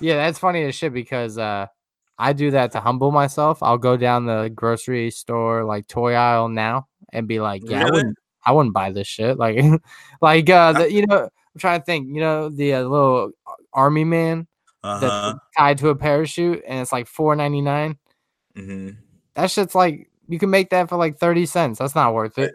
[0.00, 1.66] yeah, that's funny as shit because uh,
[2.18, 3.62] I do that to humble myself.
[3.62, 7.90] I'll go down the grocery store, like toy aisle now, and be like, yeah, I
[7.90, 9.38] wouldn't, I wouldn't buy this shit.
[9.38, 9.62] Like,
[10.20, 12.08] like uh, the, you know, I'm trying to think.
[12.08, 13.30] You know, the uh, little
[13.72, 14.46] army man
[14.82, 15.34] that's Uh-huh.
[15.56, 17.98] tied to a parachute, and it's like four ninety nine.
[18.56, 18.90] hmm
[19.34, 21.78] That shit's like you can make that for like thirty cents.
[21.78, 22.54] That's not worth it.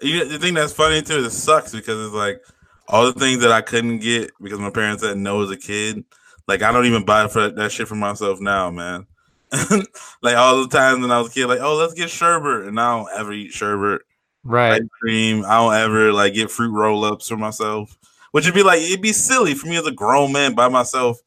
[0.00, 2.40] You, the thing that's funny too, it sucks because it's like
[2.86, 6.04] all the things that I couldn't get because my parents said no as a kid.
[6.46, 9.06] Like I don't even buy for that shit for myself now, man.
[10.22, 12.78] like all the times when I was a kid, like oh let's get sherbet, and
[12.78, 14.02] I don't ever eat sherbet.
[14.44, 14.74] Right.
[14.80, 15.44] ice cream.
[15.46, 17.98] I don't ever like get fruit roll ups for myself,
[18.30, 21.18] which would be like it'd be silly for me as a grown man by myself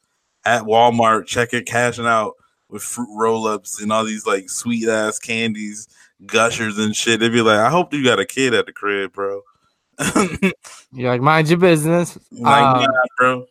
[0.45, 2.33] at Walmart checking cashing out
[2.69, 5.87] with fruit roll ups and all these like sweet ass candies,
[6.25, 7.19] gushers and shit.
[7.19, 9.41] They'd be like, I hope you got a kid at the crib, bro.
[10.93, 12.17] You're like mind your business.
[12.43, 13.45] Um, bro.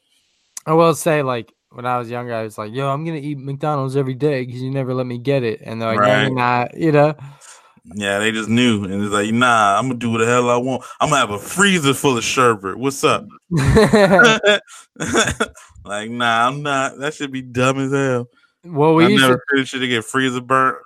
[0.66, 3.38] I will say, like, when I was younger, I was like, yo, I'm to eat
[3.38, 5.60] McDonald's every day because you never let me get it.
[5.62, 7.14] And they're like, no, you're not, you know?
[7.84, 10.56] Yeah, they just knew, and it's like, nah, I'm gonna do what the hell I
[10.56, 10.84] want.
[11.00, 12.78] I'm gonna have a freezer full of sherbet.
[12.78, 13.26] What's up?
[15.84, 16.98] like, nah, I'm not.
[16.98, 18.28] That should be dumb as hell.
[18.64, 20.78] well, we I used, never to, finished it to get freezer burnt.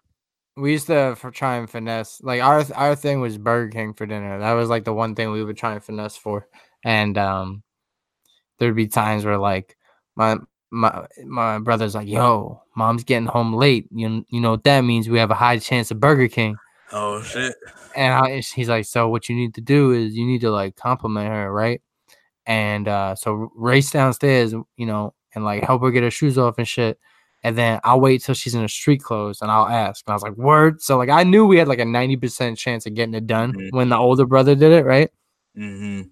[0.56, 2.20] we used to for try and finesse.
[2.22, 4.38] Like, our, our thing was Burger King for dinner.
[4.38, 6.46] That was like the one thing we would try and finesse for.
[6.84, 7.62] And um,
[8.58, 9.76] there'd be times where, like,
[10.16, 10.38] my,
[10.70, 13.88] my my brother's like, "Yo, mom's getting home late.
[13.92, 15.08] You you know what that means?
[15.08, 16.56] We have a high chance of Burger King."
[16.94, 17.54] Oh shit.
[17.96, 20.76] And I, he's like, so what you need to do is you need to like
[20.76, 21.80] compliment her, right?
[22.46, 26.58] and uh, so race downstairs, you know, and like help her get her shoes off
[26.58, 26.98] and shit.
[27.42, 30.04] And then I'll wait till she's in her street clothes and I'll ask.
[30.06, 30.80] And I was like, word.
[30.82, 33.72] So like I knew we had like a 90% chance of getting it done Mhm.
[33.72, 35.10] when the older brother did it, right?
[35.56, 36.02] hmm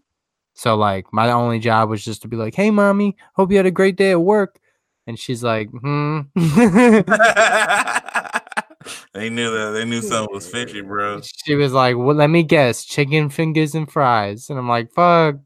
[0.55, 3.67] So like my only job was just to be like, Hey mommy, hope you had
[3.67, 4.59] a great day at work.
[5.07, 6.21] And she's like, hmm.
[9.15, 9.71] they knew that.
[9.71, 11.21] They knew something was fishy, bro.
[11.23, 14.51] she was like, Well, let me guess, chicken fingers and fries.
[14.51, 15.37] And I'm like, fuck.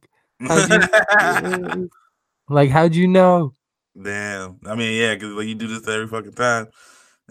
[0.40, 0.70] How'd
[1.72, 1.90] you,
[2.48, 3.52] like, how'd you know?
[4.00, 4.58] Damn.
[4.66, 6.68] I mean, yeah, because like you do this every fucking time.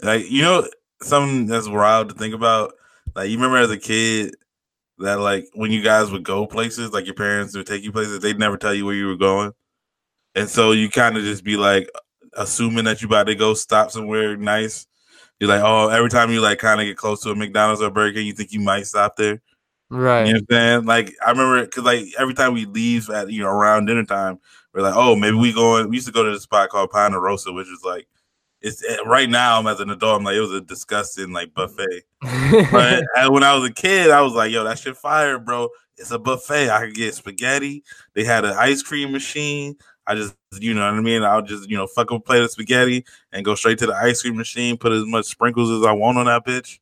[0.02, 0.66] Like, you know,
[1.00, 2.72] something that's wild to think about.
[3.14, 4.34] Like, you remember as a kid
[4.98, 8.20] that like when you guys would go places, like your parents would take you places,
[8.20, 9.52] they'd never tell you where you were going,
[10.34, 11.88] and so you kind of just be like
[12.34, 14.86] assuming that you about to go stop somewhere nice.
[15.38, 17.90] You're like, oh, every time you like kind of get close to a McDonald's or
[17.90, 19.42] Burger King, you think you might stop there.
[19.88, 20.26] Right.
[20.26, 20.84] You know what I'm saying?
[20.86, 24.38] Like I remember because like every time we leave at you know around dinner time,
[24.72, 25.88] we're like, oh, maybe we going.
[25.88, 28.08] We used to go to the spot called Ponderosa, which is like
[28.60, 29.58] it's eh, right now.
[29.58, 32.02] I'm as an adult, I'm like it was a disgusting like buffet.
[32.20, 35.68] But when I was a kid, I was like, yo, that shit fire, bro.
[35.98, 36.70] It's a buffet.
[36.70, 37.82] I could get spaghetti.
[38.14, 39.76] They had an ice cream machine.
[40.06, 41.22] I just, you know what I mean?
[41.22, 43.94] I'll just, you know, fuck up a plate of spaghetti and go straight to the
[43.94, 46.78] ice cream machine, put as much sprinkles as I want on that bitch.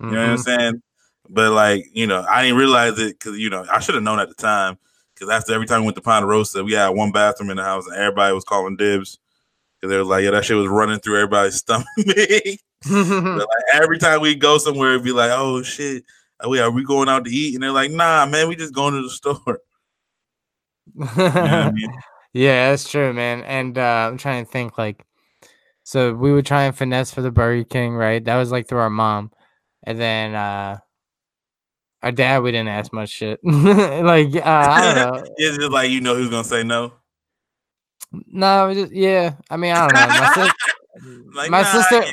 [0.00, 0.44] You know what I'm Mhm.
[0.44, 0.82] saying?
[1.28, 4.20] But like, you know, I didn't realize it because you know I should have known
[4.20, 4.78] at the time.
[5.14, 7.86] Because after every time we went to Ponderosa, we had one bathroom in the house,
[7.86, 9.18] and everybody was calling dibs
[9.80, 12.56] because they were like, "Yeah, that shit was running through everybody's stomach." But,
[13.36, 16.04] like, every time we go somewhere, it'd be like, "Oh shit,
[16.40, 18.72] are we are we going out to eat?" And they're like, "Nah, man, we just
[18.74, 19.60] going to the store."
[20.96, 21.92] You know what I mean?
[22.32, 23.42] Yeah, that's true, man.
[23.42, 25.04] And uh, I'm trying to think like,
[25.82, 28.24] so we would try and finesse for the Burger King, right?
[28.24, 29.32] That was like through our mom,
[29.84, 30.78] and then uh,
[32.02, 33.40] our dad we didn't ask much shit.
[33.44, 35.24] like uh, I don't know.
[35.36, 36.92] It's just like you know who's gonna say no.
[38.12, 39.34] No, just, yeah.
[39.50, 40.06] I mean, I don't know.
[40.06, 40.52] My, sis-
[41.32, 42.04] Like, my nah, sister,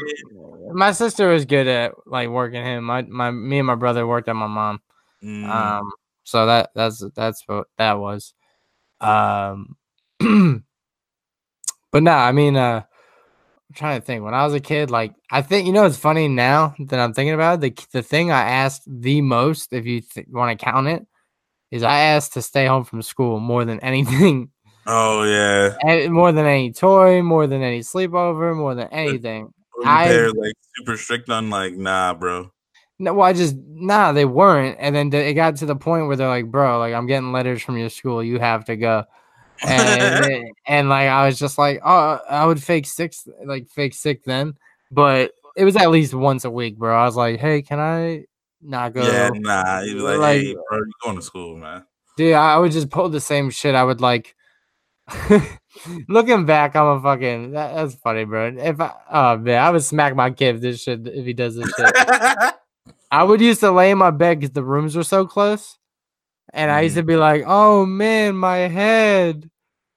[0.74, 2.84] my sister was good at like working him.
[2.84, 4.80] My my me and my brother worked at my mom.
[5.24, 5.50] Mm.
[5.50, 5.92] Um,
[6.24, 8.36] so that that's that's what that was.
[9.02, 9.76] Um,
[11.92, 12.84] but no, I mean, uh,
[13.70, 14.24] I'm trying to think.
[14.24, 17.14] When I was a kid, like I think you know, it's funny now that I'm
[17.14, 17.76] thinking about it.
[17.76, 21.06] The the thing I asked the most, if you th- want to count it,
[21.72, 24.52] is I asked to stay home from school more than anything,
[24.88, 29.54] oh yeah, and more than any toy, more than any sleepover, more than anything.
[29.84, 32.52] I- parents like super strict on like, nah, bro.
[32.98, 36.08] No, well, I just nah, they weren't, and then th- it got to the point
[36.08, 39.04] where they're like, "Bro, like I'm getting letters from your school, you have to go,"
[39.64, 43.14] and and like I was just like, "Oh, I would fake sick,
[43.46, 44.56] like fake sick then,"
[44.92, 46.96] but it was at least once a week, bro.
[46.96, 48.26] I was like, "Hey, can I
[48.62, 49.82] not go?" Yeah, nah.
[49.82, 51.86] Was like, Like- hey, bro, you going to school, man.
[52.18, 53.76] Dude, I would just pull the same shit.
[53.76, 54.36] I would like.
[56.08, 57.52] Looking back, I'm a fucking.
[57.52, 58.56] That, that's funny, bro.
[58.58, 61.56] If I, oh man, I would smack my kid if this shit if he does
[61.56, 61.96] this shit.
[63.12, 65.78] I would used to lay in my bed because the rooms were so close,
[66.54, 69.50] and I used to be like, "Oh man, my head!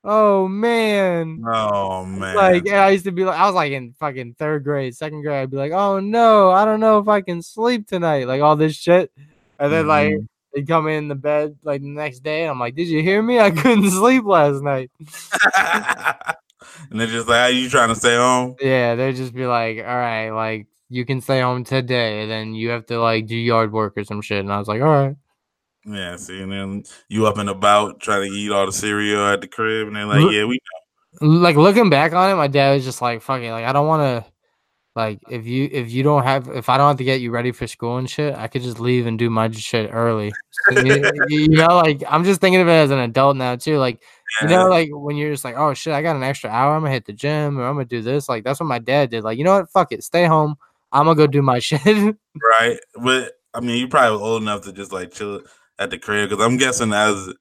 [0.05, 2.35] Oh man!" oh man.
[2.35, 5.23] Like and I used to be like, I was like in fucking third grade, second
[5.23, 5.43] grade.
[5.43, 8.57] I'd be like, "Oh no, I don't know if I can sleep tonight." Like all
[8.57, 9.13] this shit,
[9.59, 10.27] and then like Mhm.
[10.55, 13.23] they'd come in the bed like the next day, and I'm like, "Did you hear
[13.23, 13.39] me?
[13.39, 14.91] I couldn't sleep last night."
[16.91, 19.79] and they're just like, "Are you trying to stay home?" Yeah, they'd just be like,
[19.79, 23.37] "All right, like." You can stay home today, and then you have to like do
[23.37, 24.39] yard work or some shit.
[24.41, 25.17] And I was like, all right.
[25.89, 29.41] Yeah, see, and then you up and about trying to eat all the cereal at
[29.41, 30.59] the crib, and they're like, Look- "Yeah, we
[31.21, 33.87] like looking back on it, my dad was just like, "Fuck it, like I don't
[33.87, 34.31] want to,
[34.95, 37.53] like if you if you don't have if I don't have to get you ready
[37.53, 40.81] for school and shit, I could just leave and do my shit early." So,
[41.29, 43.79] you, know, like I'm just thinking of it as an adult now too.
[43.79, 44.03] Like
[44.43, 46.83] you know, like when you're just like, "Oh shit, I got an extra hour, I'm
[46.83, 49.25] gonna hit the gym or I'm gonna do this." Like that's what my dad did.
[49.25, 49.71] Like you know what?
[49.71, 50.57] Fuck it, stay home.
[50.93, 51.81] I'm gonna go do my shit.
[52.61, 55.43] right?" But I mean, you're probably was old enough to just like chill
[55.79, 57.33] at the crib because I'm guessing as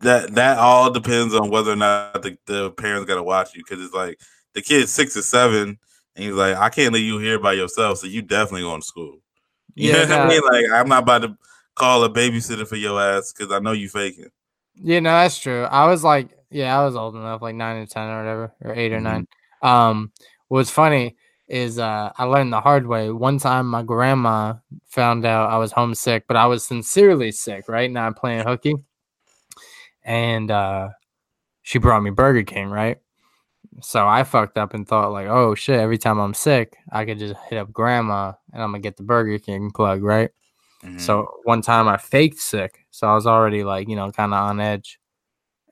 [0.00, 3.62] that that all depends on whether or not the, the parents got to watch you
[3.68, 4.18] because it's like
[4.54, 5.78] the kid's six or seven,
[6.16, 8.86] and he's like, "I can't leave you here by yourself, so you definitely going to
[8.86, 9.18] school."
[9.76, 10.42] You Yeah, know what I mean?
[10.52, 11.36] Like, I'm not about to
[11.76, 14.28] call a babysitter for your ass because I know you faking.
[14.74, 15.64] Yeah, no, that's true.
[15.64, 18.74] I was like, yeah, I was old enough, like nine or ten or whatever, or
[18.74, 19.02] 8 or Mhm.
[19.02, 19.26] nine.
[19.62, 20.12] Um,
[20.48, 21.16] what's funny
[21.52, 23.10] is uh, I learned the hard way.
[23.12, 24.54] One time, my grandma
[24.86, 27.90] found out I was homesick, but I was sincerely sick, right?
[27.90, 28.74] Not playing hooky,
[30.04, 30.88] and uh,
[31.62, 32.98] she brought me Burger King, right?
[33.80, 35.78] So I fucked up and thought like, oh shit!
[35.80, 39.02] Every time I'm sick, I could just hit up grandma and I'm gonna get the
[39.04, 40.30] Burger King plug, right?
[40.84, 41.00] Mhm.
[41.00, 44.40] So one time I faked sick, so I was already like, you know, kind of
[44.40, 44.98] on edge.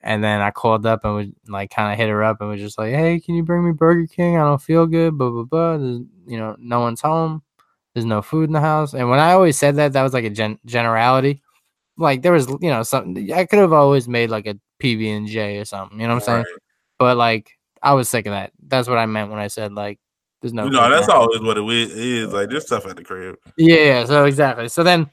[0.03, 2.61] And then I called up and was like kind of hit her up and was
[2.61, 4.37] just like, "Hey, can you bring me Burger King?
[4.37, 5.77] I don't feel good." Blah blah blah.
[5.77, 7.43] There's, you know, no one's home.
[7.95, 8.95] There's no food in the house.
[8.95, 11.43] And when I always said that, that was like a gen- generality.
[11.99, 15.27] Like there was, you know, something I could have always made like a PB and
[15.27, 16.01] J or something.
[16.01, 16.57] You know what I'm saying?
[16.99, 17.51] But like
[17.83, 18.53] I was sick of that.
[18.67, 19.99] That's what I meant when I said like
[20.41, 20.65] there's no.
[20.65, 21.15] You know, food that's now.
[21.21, 22.33] always what it is.
[22.33, 23.37] Like there's stuff at the crib.
[23.57, 24.69] Yeah, yeah, so exactly.
[24.69, 25.11] So then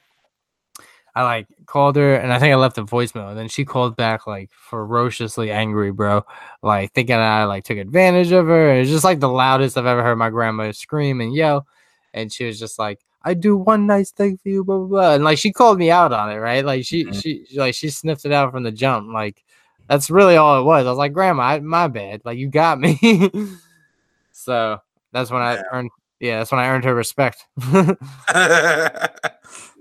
[1.18, 3.28] I like called her and I think I left a voicemail.
[3.30, 6.24] And then she called back like ferociously angry, bro.
[6.62, 8.72] Like thinking I like took advantage of her.
[8.74, 11.66] It's just like the loudest I've ever heard my grandma scream and yell.
[12.14, 15.14] And she was just like, I do one nice thing for you, blah blah blah.
[15.14, 16.64] And like she called me out on it, right?
[16.64, 17.20] Like she Mhm.
[17.20, 19.12] she like she sniffed it out from the jump.
[19.12, 19.42] Like
[19.88, 20.86] that's really all it was.
[20.86, 22.22] I was like, Grandma, I, my bad.
[22.24, 22.96] Like you got me.
[24.32, 24.78] so
[25.12, 25.62] that's when I Yeah.
[25.72, 27.44] earned yeah, that's when I earned her respect.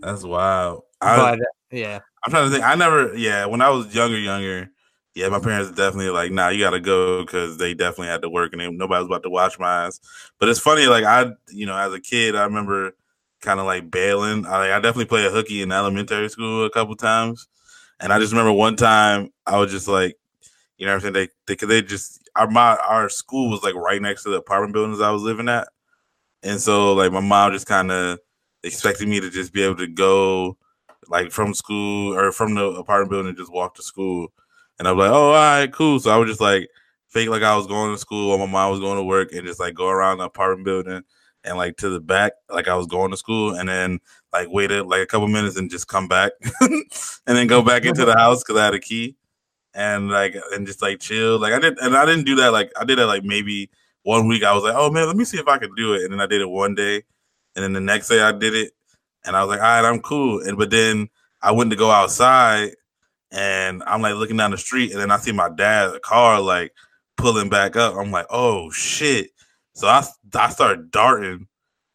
[0.02, 0.84] that's wild.
[1.02, 2.00] I, but uh, yeah.
[2.24, 2.64] I'm trying to think.
[2.64, 4.70] I never, yeah, when I was younger, younger,
[5.18, 8.54] yeah, my parents definitely like, nah, you gotta go because they definitely had to work
[8.54, 10.00] and they, nobody was about to watch my ass.
[10.40, 12.96] But it's funny, like I, you know, as a kid, I remember
[13.42, 14.46] kind of like bailing.
[14.46, 17.48] I, I definitely played a hooky in elementary school a couple times,
[18.00, 20.18] and I just remember one time I was just like,
[20.78, 23.74] you know, what I'm saying they, they, they just our my our school was like
[23.74, 25.68] right next to the apartment buildings I was living at,
[26.44, 28.20] and so like my mom just kind of
[28.64, 30.58] expected me to just be able to go
[31.10, 34.30] like from school or from the apartment building just walk to school.
[34.80, 36.00] And I'm like, oh, all right, cool.
[36.00, 36.70] So I would just like
[37.10, 39.46] fake like I was going to school while my mom was going to work and
[39.46, 41.02] just like go around the apartment building
[41.44, 44.00] and like to the back, like I was going to school, and then
[44.34, 46.84] like waited like a couple minutes and just come back and
[47.26, 49.16] then go back into the house because I had a key
[49.74, 51.40] and like and just like chill.
[51.40, 52.52] Like I did, and I didn't do that.
[52.52, 53.70] Like I did that like maybe
[54.04, 54.44] one week.
[54.44, 56.22] I was like, oh man, let me see if I could do it, and then
[56.22, 57.04] I did it one day,
[57.56, 58.74] and then the next day I did it,
[59.28, 60.42] and I was like, all right, I'm cool.
[60.42, 61.10] And but then
[61.42, 62.72] I went to go outside,
[63.32, 66.74] and I'm like looking down the street, and then I see my dad's car like
[67.18, 67.96] pulling back up.
[67.96, 69.32] I'm like, oh shit.
[69.74, 71.48] So I I start darting.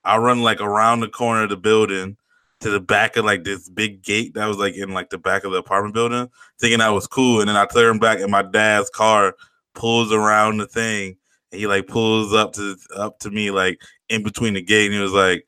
[0.04, 2.16] I run like around the corner of the building
[2.60, 5.44] to the back of like this big gate that was like in like the back
[5.44, 6.28] of the apartment building,
[6.60, 7.40] thinking that was cool.
[7.40, 9.34] And then I turn back, and my dad's car
[9.74, 11.16] pulls around the thing,
[11.50, 14.94] and he like pulls up to up to me like in between the gate, and
[14.94, 15.46] he was like,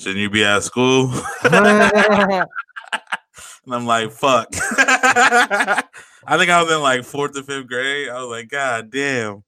[0.00, 1.12] "Shouldn't you be at school?"
[3.66, 4.48] And I'm like, fuck.
[4.52, 5.84] I
[6.36, 8.08] think I was in like fourth or fifth grade.
[8.08, 9.44] I was like, God damn.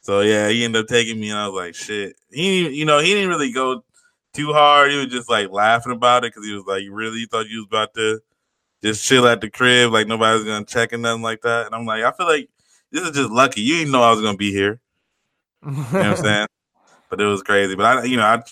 [0.00, 2.16] So yeah, he ended up taking me, and I was like, shit.
[2.30, 3.82] He, you know, he didn't really go
[4.34, 4.90] too hard.
[4.90, 7.58] He was just like laughing about it because he was like, you really thought you
[7.58, 8.20] was about to
[8.82, 11.66] just chill at the crib, like nobody's gonna check and nothing like that.
[11.66, 12.50] And I'm like, I feel like
[12.90, 13.62] this is just lucky.
[13.62, 14.80] You didn't know I was gonna be here.
[15.64, 16.46] You know what I'm saying?
[17.10, 17.76] But it was crazy.
[17.76, 18.42] But I, you know, I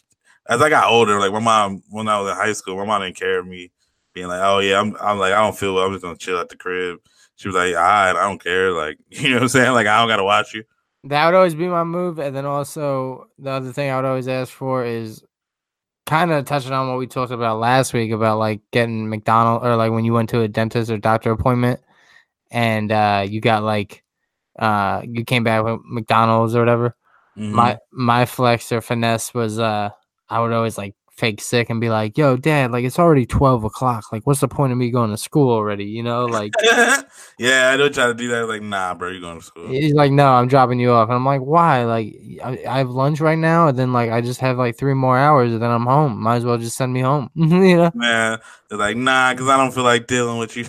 [0.53, 3.03] as I got older, like my mom, when I was in high school, my mom
[3.03, 3.71] didn't care of me
[4.15, 5.87] being like, oh yeah, I'm, I'm like, I don't feel well.
[5.87, 6.99] I'm just gonna chill at the crib.
[7.37, 8.73] She was like, all right, I don't care.
[8.73, 9.73] Like, you know what I'm saying?
[9.73, 10.65] Like, I don't gotta watch you.
[11.05, 12.19] That would always be my move.
[12.19, 15.25] And then also the other thing I would always ask for is
[16.07, 19.77] kind of touching on what we talked about last week about like getting McDonald or
[19.77, 21.81] like when you went to a dentist or doctor appointment
[22.51, 24.03] and uh you got like
[24.59, 26.97] uh you came back with McDonald's or whatever.
[27.37, 27.53] Mhm.
[27.53, 29.91] My my flex or finesse was uh
[30.33, 33.65] I would always like fake sick and be like, yo, dad, like it's already twelve
[33.65, 34.11] o'clock.
[34.13, 35.85] Like what's the point of me going to school already?
[35.85, 36.53] You know, like
[37.39, 38.49] yeah, I don't try to do that.
[38.49, 39.69] Like, nah, bro, you going to school?
[39.69, 41.09] He's like, no, I'm dropping you off.
[41.09, 41.85] And I'm like, why?
[41.85, 44.95] Like, I, I have lunch right now, and then like I just have like three
[44.95, 46.21] more hours, and then I'm home.
[46.21, 47.31] Might as well just send me home.
[47.35, 47.91] you know?
[47.95, 50.67] Man, they're like, nah, because I don't feel like dealing with you.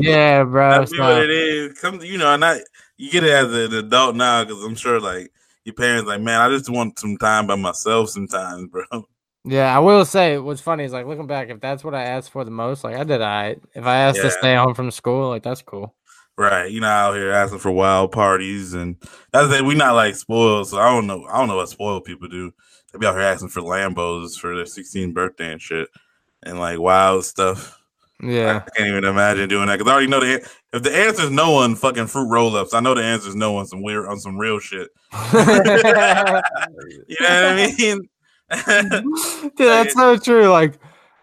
[0.00, 0.70] Yeah, bro.
[0.70, 1.78] That's what it is.
[1.78, 2.60] Come, you know, and I,
[2.96, 5.30] you get it as an adult now because I'm sure, like,
[5.64, 8.84] your parents, like, man, I just want some time by myself sometimes, bro.
[9.44, 12.30] yeah, I will say what's funny is like looking back, if that's what I asked
[12.30, 13.56] for the most, like I did I.
[13.74, 14.24] If I asked Yeah.
[14.24, 15.94] to stay home from school, like that's cool.
[16.36, 18.96] Right, you know, out here asking for wild parties, and
[19.32, 19.66] that's the thing.
[19.66, 21.24] We not like spoiled, so I don't know.
[21.26, 22.52] I don't know what spoiled people do.
[22.92, 25.88] They be out here asking for Lambos for their 16th birthday and shit,
[26.42, 27.78] and like wild stuff.
[28.24, 28.62] Yeah.
[28.66, 31.30] I can't even imagine doing that because I already know the if the answer is
[31.30, 32.72] no one fucking fruit roll ups.
[32.72, 34.88] I know the answer is no on some weird on some real shit.
[35.12, 35.44] You
[37.20, 38.08] know what I mean?
[38.50, 39.42] Mm-hmm.
[39.56, 40.48] Dude, that's so true.
[40.48, 40.78] Like,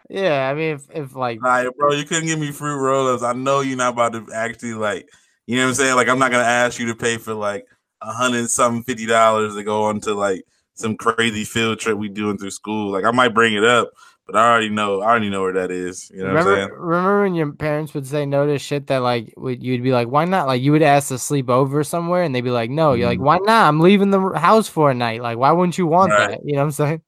[0.10, 3.24] yeah, I mean, if, if like, Like, bro, you couldn't give me fruit roll ups.
[3.24, 5.08] I know you're not about to actually like,
[5.48, 5.96] you know what I'm saying?
[5.96, 7.66] Like, I'm not gonna ask you to pay for like
[8.02, 10.44] a hundred something fifty dollars to go on to like
[10.74, 12.92] some crazy field trip we doing through school.
[12.92, 13.92] Like, I might bring it up,
[14.32, 15.02] but I already know.
[15.02, 16.10] I already know where that is.
[16.14, 16.82] You know what I'm remember, saying?
[16.82, 20.08] remember when your parents would say no to shit that like would you'd be like,
[20.08, 20.48] why not?
[20.48, 22.94] Like you would ask to sleep over somewhere, and they'd be like, no.
[22.94, 23.24] You're like, Mhm.
[23.24, 23.68] why not?
[23.68, 25.22] I'm leaving the house for a night.
[25.22, 26.30] Like, why wouldn't you want Right.
[26.32, 26.40] that?
[26.46, 27.02] You know what I'm saying?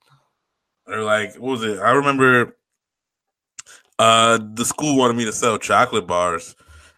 [0.87, 1.79] Or like, what was it?
[1.79, 2.57] I remember
[3.99, 6.55] uh the school wanted me to sell chocolate bars.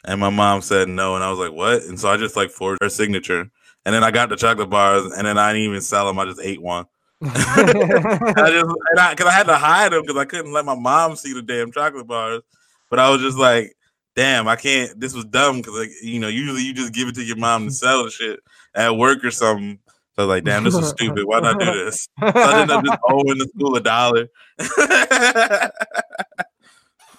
[0.08, 2.52] And my mom said no, and I was like, "What?" And so I just like
[2.52, 3.42] forged her signature,
[3.86, 6.20] and then I got the chocolate bars, and then I didn't even sell them.
[6.20, 6.86] I just ate one.
[7.24, 10.76] I just and I because I had to hide them because I couldn't let my
[10.76, 12.42] mom see the damn chocolate bars.
[12.90, 13.76] But I was just like,
[14.16, 15.00] damn, I can't.
[15.00, 17.68] This was dumb because like you know usually you just give it to your mom
[17.68, 18.40] to sell the shit
[18.74, 19.80] at work or something.
[20.16, 21.26] So I was like, damn, this is stupid.
[21.26, 22.08] Why not do this?
[22.20, 24.28] So I ended up just owing the school a dollar.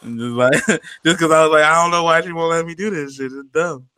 [0.03, 2.74] just like just because I was like, I don't know why she won't let me
[2.74, 3.32] do this shit.
[3.32, 3.88] It's dumb.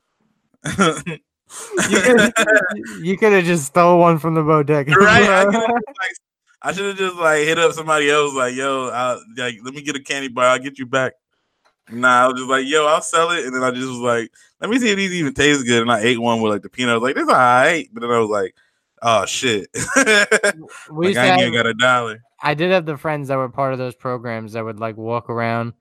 [3.00, 4.92] You could have just stole one from the bodega.
[4.94, 5.22] right?
[5.22, 5.98] I, could've just,
[6.62, 9.82] like, should have just like hit up somebody else, like, yo, I'll, like, let me
[9.82, 10.46] get a candy bar.
[10.46, 11.14] I'll get you back.
[11.90, 13.46] Nah, I was just like, yo, I'll sell it.
[13.46, 14.30] And then I just was like,
[14.60, 15.82] let me see if these even taste good.
[15.82, 16.92] And I ate one with like the peanut.
[16.92, 17.88] I was like, this all right.
[17.92, 18.54] But then I was like,
[19.02, 19.68] oh shit.
[20.90, 22.22] we like, I ain't have- got a dollar.
[22.40, 25.28] I did have the friends that were part of those programs that would like walk
[25.28, 25.72] around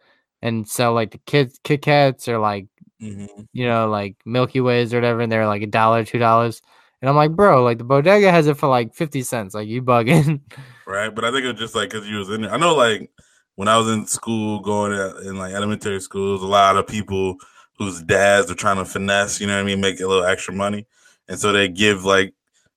[0.41, 2.67] and sell like the kids Kit Kats or like
[3.01, 3.47] Mhm.
[3.53, 6.61] you know like Milky Ways or whatever, and they're like a dollar, two dollars.
[7.01, 9.53] And I'm like, bro, like the bodega has it for like fifty cents.
[9.53, 10.41] Like you bugging.
[10.87, 11.13] Right.
[11.13, 12.53] But I think it was just like because you was in there.
[12.53, 13.11] I know like
[13.55, 17.35] when I was in school, going to, in like elementary schools, a lot of people
[17.77, 20.53] whose dads are trying to finesse, you know what I mean, make a little extra
[20.53, 20.87] money.
[21.27, 22.33] And so they give like,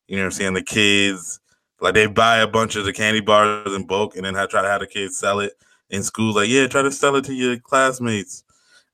[0.08, 1.38] you know what I'm saying, the kids,
[1.80, 4.62] like they buy a bunch of the candy bars in bulk and then have, try
[4.62, 5.52] to have the kids sell it
[5.90, 6.34] in school.
[6.34, 8.42] Like, yeah, try to sell it to your classmates.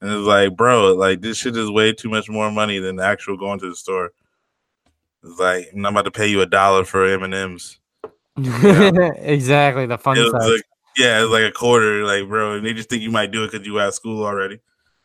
[0.01, 3.05] And it's like, bro, like this shit is way too much more money than the
[3.05, 4.13] actual going to the store.
[5.23, 7.79] It's like I'm about to pay you a dollar for M and M's.
[8.37, 10.63] exactly the fun It like,
[10.97, 12.55] yeah, it's like a quarter, like bro.
[12.55, 14.61] And they just think you might do it because you at school already.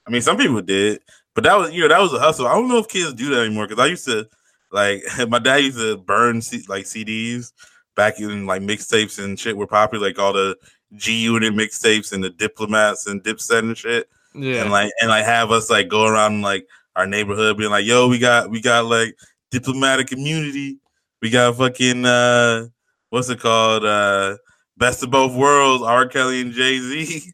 [0.05, 1.01] I mean, some people did,
[1.33, 2.47] but that was you know that was a hustle.
[2.47, 4.27] I don't know if kids do that anymore because I used to
[4.71, 7.53] like my dad used to burn C- like CDs
[7.95, 10.57] back in like mixtapes and shit were popular, like all the
[10.95, 14.61] G Unit mixtapes and the Diplomats and Dipset and shit, yeah.
[14.61, 18.07] and like and like have us like go around like our neighborhood being like, yo,
[18.07, 19.15] we got we got like
[19.49, 20.77] Diplomatic Immunity,
[21.21, 22.67] we got fucking uh
[23.09, 24.37] what's it called uh
[24.77, 26.07] best of both worlds, R.
[26.07, 27.31] Kelly and Jay Z.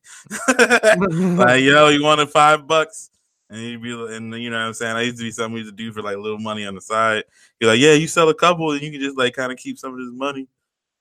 [0.59, 3.09] like, yo, you wanted five bucks?
[3.49, 4.97] And you'd be, and you know what I'm saying?
[4.97, 6.81] I used to be something we used to do for like little money on the
[6.81, 7.23] side.
[7.59, 9.79] You're like, yeah, you sell a couple and you can just like kind of keep
[9.79, 10.49] some of this money.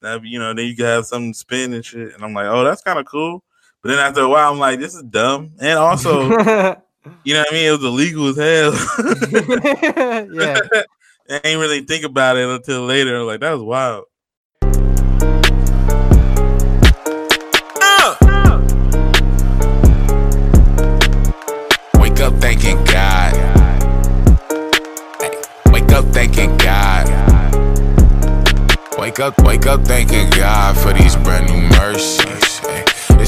[0.02, 2.14] That you know, then you can have something to spend and shit.
[2.14, 3.42] And I'm like, oh, that's kind of cool.
[3.82, 5.52] But then after a while, I'm like, this is dumb.
[5.60, 6.22] And also,
[7.24, 7.66] you know what I mean?
[7.66, 8.72] It was illegal as hell.
[10.32, 10.60] yeah.
[11.28, 13.16] I ain't really think about it until later.
[13.16, 14.04] I'm Like, that was wild.
[22.00, 23.34] Wake up thanking God.
[25.20, 25.30] Hey,
[25.72, 27.06] wake up thanking God.
[28.98, 32.60] Wake up, wake up thanking God for these brand new mercies.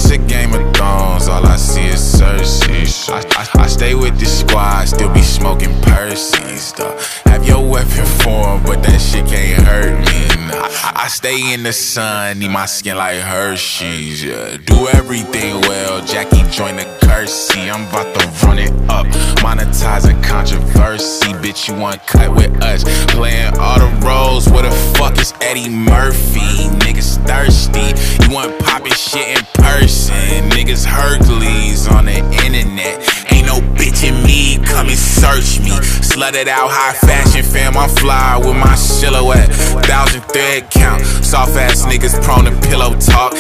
[0.00, 3.10] It's a game of thrones, all I see is Cersei.
[3.10, 6.72] I, I, I stay with the squad, still be smoking Percy's.
[6.72, 6.96] Though.
[7.26, 10.28] Have your weapon form, but that shit can't hurt me.
[10.54, 14.22] I, I stay in the sun, need my skin like Hershey's.
[14.22, 16.00] Yeah, do everything well.
[16.06, 17.68] Jackie join the Kersey.
[17.68, 19.06] I'm about to run it up,
[19.42, 21.32] monetizing controversy.
[21.42, 22.84] Bitch, you want cut with us?
[23.12, 24.48] Playing all the roles.
[24.48, 26.68] Where the fuck is Eddie Murphy?
[26.78, 27.88] Niggas thirsty.
[28.24, 29.87] You want poppin' shit in person?
[29.88, 33.00] Niggas Hercules on the internet.
[33.32, 35.70] Ain't no bitch in me, come and search me.
[36.04, 39.50] Slutted out high fashion fam, I'm fly with my silhouette.
[39.86, 41.04] Thousand thread count.
[41.24, 43.34] Soft ass niggas prone to pillow talk.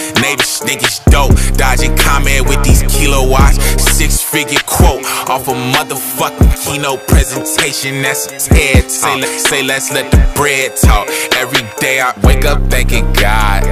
[0.58, 1.30] Think it's dope.
[1.56, 3.56] Dodging comment with these kilowatts.
[3.80, 8.02] Six figure quote off a motherfucking keynote presentation.
[8.02, 9.22] That's a TED talk.
[9.22, 11.08] Say, say let's let the bread talk.
[11.36, 13.64] Every day I wake up thanking God.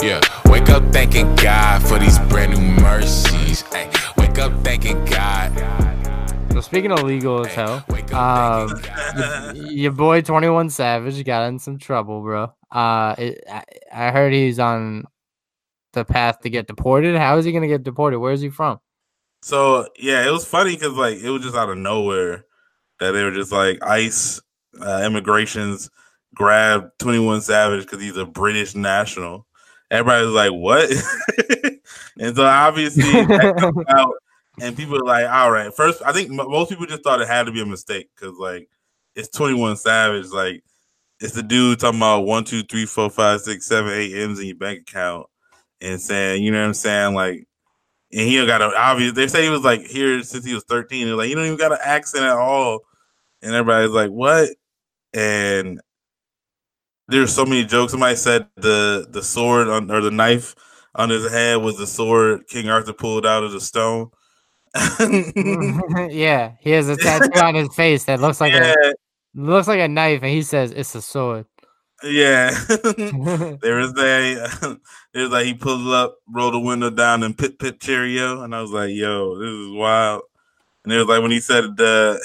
[0.00, 0.20] Yeah,
[0.58, 3.62] wake up thanking God for these brand new mercies.
[3.70, 5.52] Ay, wake up thanking God.
[6.52, 8.82] So speaking of legal as hell, um,
[9.54, 12.52] your, your boy Twenty One Savage got in some trouble, bro.
[12.72, 15.04] Uh, it, I, I heard he's on
[15.92, 17.16] the path to get deported.
[17.16, 18.18] How is he gonna get deported?
[18.18, 18.80] Where is he from?
[19.42, 22.46] So yeah, it was funny because like it was just out of nowhere
[22.98, 24.40] that they were just like ICE
[24.80, 25.88] uh, immigrations
[26.34, 29.46] grabbed Twenty One Savage because he's a British national.
[29.90, 30.90] Everybody was like, "What?"
[32.18, 33.04] and so obviously
[33.88, 34.14] out,
[34.60, 37.28] and people are like, "All right." First, I think mo- most people just thought it
[37.28, 38.68] had to be a mistake because like
[39.14, 40.62] it's Twenty One Savage, like
[41.20, 44.46] it's the dude talking about one, two, three, four, five, six, seven, eight M's in
[44.46, 45.26] your bank account,
[45.80, 47.48] and saying, you know what I'm saying, like
[48.12, 49.12] and he got a obvious.
[49.12, 51.06] They say he was like here since he was thirteen.
[51.06, 52.80] They're like, you don't even got an accent at all,
[53.42, 54.50] and everybody's like, what?
[55.12, 55.80] And
[57.08, 57.92] there's so many jokes.
[57.92, 60.54] Somebody said the the sword on or the knife
[60.94, 64.10] on his head was the sword King Arthur pulled out of the stone.
[66.10, 68.92] yeah, he has a tattoo on his face that looks like yeah, a
[69.34, 71.46] looks like a knife, and he says it's a sword.
[72.04, 72.50] yeah.
[72.68, 74.78] there was a
[75.14, 78.54] it was like he pulled up, rolled the window down, and pit pit cheerio, and
[78.54, 80.22] I was like, "Yo, this is wild."
[80.84, 82.18] And it was like when he said uh,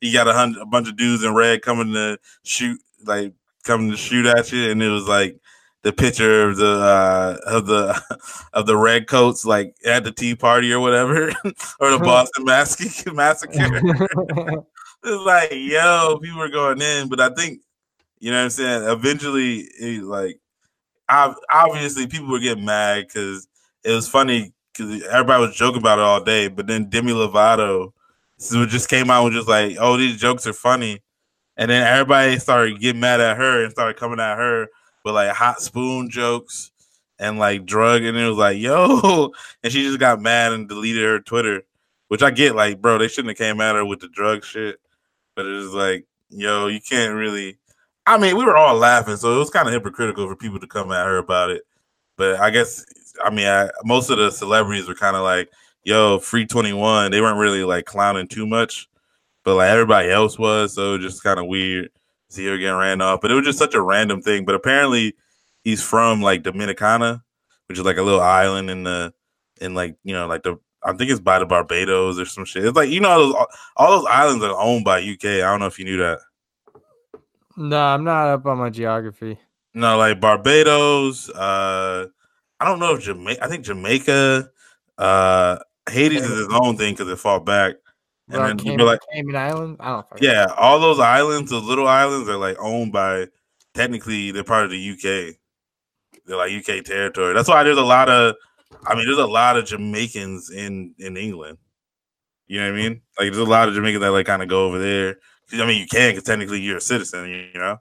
[0.00, 3.90] he got a hundred, a bunch of dudes in red coming to shoot, like coming
[3.90, 5.38] to shoot at you, and it was like
[5.82, 8.00] the picture of the uh, of the
[8.52, 11.28] of the red coats, like at the Tea Party or whatever,
[11.80, 13.12] or the Boston Massacre.
[13.14, 13.54] Massacre.
[15.04, 17.60] it's like, yo, people are going in, but I think
[18.18, 18.88] you know what I'm saying.
[18.88, 20.38] Eventually, it, like,
[21.10, 23.48] ob- obviously, people were getting mad because
[23.84, 26.48] it was funny because everybody was joking about it all day.
[26.48, 27.92] But then Demi Lovato
[28.40, 31.02] so it just came out and just like, oh, these jokes are funny,
[31.60, 34.68] and then everybody started getting mad at her and started coming at her
[35.04, 36.72] with like hot spoon jokes
[37.18, 39.30] and like drug, and it was like, yo,
[39.62, 41.62] and she just got mad and deleted her Twitter,
[42.08, 44.80] which I get, like, bro, they shouldn't have came at her with the drug shit,
[45.36, 47.58] but it was like, yo, you can't really.
[48.06, 50.66] I mean, we were all laughing, so it was kind of hypocritical for people to
[50.66, 51.62] come at her about it.
[52.16, 52.86] But I guess,
[53.22, 55.50] I mean, I, most of the celebrities were kind of like,
[55.84, 57.10] yo, free 21.
[57.10, 58.88] They weren't really like clowning too much,
[59.44, 60.74] but like everybody else was.
[60.74, 63.20] So it just kind of weird to see her getting ran off.
[63.20, 64.44] But it was just such a random thing.
[64.44, 65.14] But apparently
[65.64, 67.22] he's from like Dominicana,
[67.68, 69.12] which is like a little island in the,
[69.60, 72.64] in like, you know, like the, I think it's by the Barbados or some shit.
[72.64, 75.24] It's like, you know, all those, all those islands are owned by UK.
[75.24, 76.18] I don't know if you knew that.
[77.56, 79.38] no, I'm not up on my geography.
[79.74, 82.06] No, like Barbados, uh,
[82.58, 84.50] I don't know if Jamaica, I think Jamaica,
[84.98, 87.74] uh, Haiti is his own thing because it fought back.
[88.32, 89.76] And then Cayman, like, Cayman Island.
[89.80, 90.06] I don't.
[90.20, 93.26] yeah, all those islands, those little islands, are like owned by.
[93.74, 95.36] Technically, they're part of the UK.
[96.26, 97.34] They're like UK territory.
[97.34, 98.34] That's why there's a lot of.
[98.86, 101.58] I mean, there's a lot of Jamaicans in in England.
[102.46, 103.02] You know what I mean?
[103.18, 105.16] Like, there's a lot of Jamaicans that like kind of go over there.
[105.52, 107.28] I mean, you can because technically you're a citizen.
[107.28, 107.78] You know.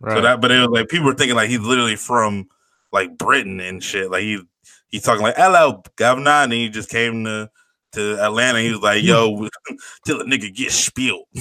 [0.00, 0.16] Right.
[0.16, 2.48] So that, but it was like people were thinking like he's literally from
[2.92, 4.10] like Britain and shit.
[4.10, 4.42] Like he
[4.88, 7.50] he's talking like hello governor, and he just came to
[7.94, 8.60] to Atlanta.
[8.60, 9.48] He was like, yo,
[10.06, 11.26] till a nigga get spilled.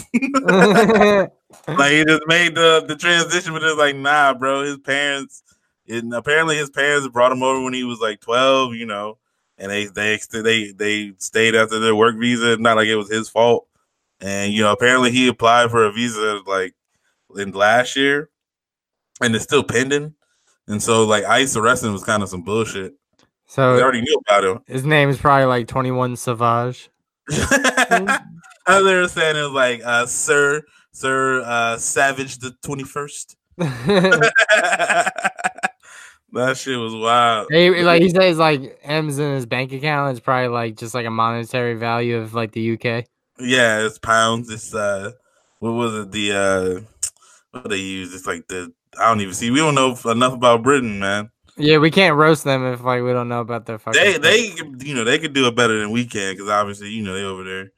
[1.68, 4.64] like he just made the the transition, but it's like nah, bro.
[4.64, 5.44] His parents,
[5.88, 8.74] and apparently his parents brought him over when he was like twelve.
[8.76, 9.18] You know,
[9.58, 12.58] and they they they they stayed after their work visa.
[12.58, 13.68] Not like it was his fault.
[14.20, 16.74] And you know, apparently he applied for a visa like
[17.36, 18.30] in last year,
[19.22, 20.16] and it's still pending.
[20.68, 22.94] And so like ICE arresting was kind of some bullshit.
[23.48, 24.60] So they already knew about him.
[24.68, 26.90] his name is probably like Twenty One Savage.
[27.32, 28.20] I
[28.68, 33.36] was saying it was like uh Sir Sir uh Savage the twenty first.
[33.58, 34.32] that
[36.56, 37.48] shit was wild.
[37.52, 41.06] He, like he says, like M's in his bank account is probably like just like
[41.06, 43.06] a monetary value of like the UK.
[43.40, 44.50] Yeah, it's pounds.
[44.50, 45.12] It's uh
[45.60, 46.12] what was it?
[46.12, 46.82] The uh
[47.52, 48.14] what they use?
[48.14, 51.30] It's like the I don't even see we don't know enough about Britain, man.
[51.58, 54.02] Yeah, we can't roast them if like we don't know about their fucking.
[54.22, 54.68] They stuff.
[54.78, 57.14] they you know they could do it better than we can because obviously you know
[57.14, 57.72] they over there.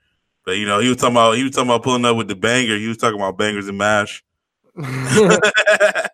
[0.46, 2.36] But you know he was talking about he was talking about pulling up with the
[2.36, 2.78] banger.
[2.78, 4.24] He was talking about bangers and mash.
[4.76, 6.10] that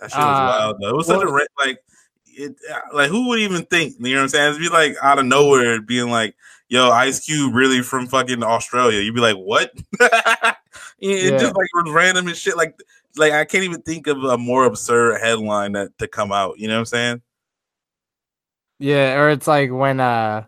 [0.00, 0.88] shit was Uh, wild though.
[0.90, 1.28] It was such a
[1.64, 1.78] like
[2.26, 2.56] it
[2.92, 3.94] like who would even think?
[3.98, 4.50] You know what I'm saying?
[4.50, 6.36] It'd be like out of nowhere being like,
[6.68, 10.54] "Yo, Ice Cube really from fucking Australia." You'd be like, "What?" it
[11.00, 11.30] Yeah.
[11.38, 12.56] just like was random and shit.
[12.56, 12.78] Like
[13.16, 16.58] like I can't even think of a more absurd headline that to come out.
[16.58, 17.22] You know what I'm saying?
[18.78, 20.44] yeah, or it's like when uh,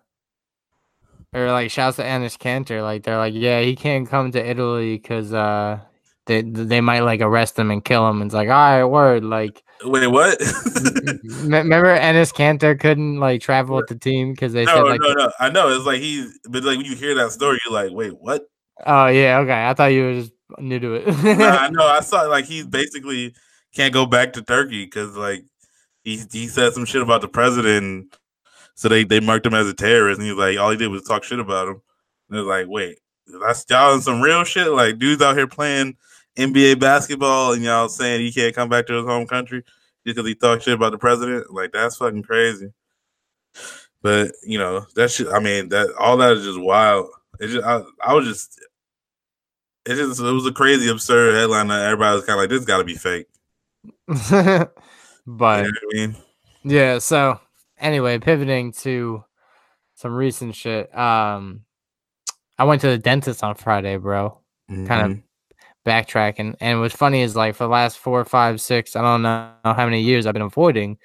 [1.33, 4.97] or like shouts to Enes Kanter, like they're like, yeah, he can't come to Italy
[4.97, 5.81] because uh,
[6.27, 8.23] they they might like arrest him and kill him.
[8.23, 9.63] And it's like, all right, word, like.
[9.83, 10.39] Wait, what?
[11.43, 15.33] Remember, Enes Kanter couldn't like travel with the team because they said like, no, no.
[15.41, 18.13] I know it's like he's, but like when you hear that story, you're like, wait,
[18.21, 18.47] what?
[18.87, 19.67] oh yeah, okay.
[19.67, 21.07] I thought you were just new to it.
[21.39, 21.87] nah, I know.
[21.87, 23.35] I saw like he basically
[23.75, 25.45] can't go back to Turkey because like
[26.05, 28.17] he he said some shit about the president,
[28.75, 31.05] so they they marked him as a terrorist, and he's like, all he did was
[31.05, 31.83] talk shit about him.
[32.29, 32.99] And was like, wait,
[33.43, 34.69] that's y'all on some real shit.
[34.69, 35.97] Like dudes out here playing
[36.37, 39.63] NBA basketball, and y'all saying he can't come back to his home country
[40.07, 41.53] just because he talked shit about the president.
[41.53, 42.73] Like that's fucking crazy.
[44.03, 45.29] But you know that shit.
[45.29, 47.09] I mean that all that is just wild.
[47.39, 48.61] It just I, I was just
[49.87, 52.65] it just it was a crazy absurd headline that everybody was kind of like this
[52.65, 53.27] got to be fake.
[55.53, 56.17] You but know what I mean?
[56.65, 57.41] yeah, so
[57.79, 59.25] anyway, pivoting to
[59.95, 60.95] some recent shit.
[60.97, 61.65] Um,
[62.59, 64.41] I went to the dentist on Friday, bro.
[64.85, 65.13] Kind Mhm.
[65.13, 65.23] of
[65.87, 69.53] backtracking, and what's funny is like for the last four, five, six, I don't know
[69.65, 70.99] how many years I've been avoiding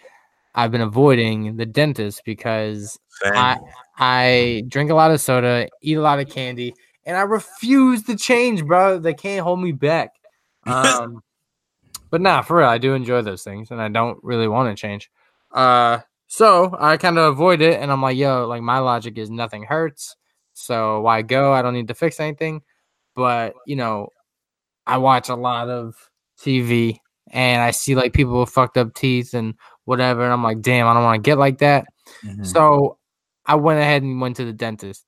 [0.56, 3.34] I've been avoiding the dentist because Same.
[3.36, 3.58] I
[3.98, 6.74] I drink a lot of soda, eat a lot of candy,
[7.06, 9.00] and I refuse to change, bro.
[9.00, 10.12] They can't hold me back.
[10.68, 11.22] Um,
[12.10, 14.82] but nah, for real, I do enjoy those things, and I don't really want to
[14.82, 15.12] change.
[15.52, 19.30] Uh, so I kind of avoid it, and I'm like, yo, like my logic is
[19.30, 20.16] nothing hurts,
[20.54, 21.54] so why go?
[21.54, 22.64] I don't need to fix anything.
[23.16, 24.10] But you know,
[24.88, 25.96] I watch a lot of
[26.40, 26.98] TV,
[27.30, 29.54] and I see like people with fucked up teeth and
[29.84, 31.86] whatever, and I'm like, damn, I don't want to get like that.
[32.24, 32.46] Mhm.
[32.46, 32.98] So
[33.46, 35.06] I went ahead and went to the dentist.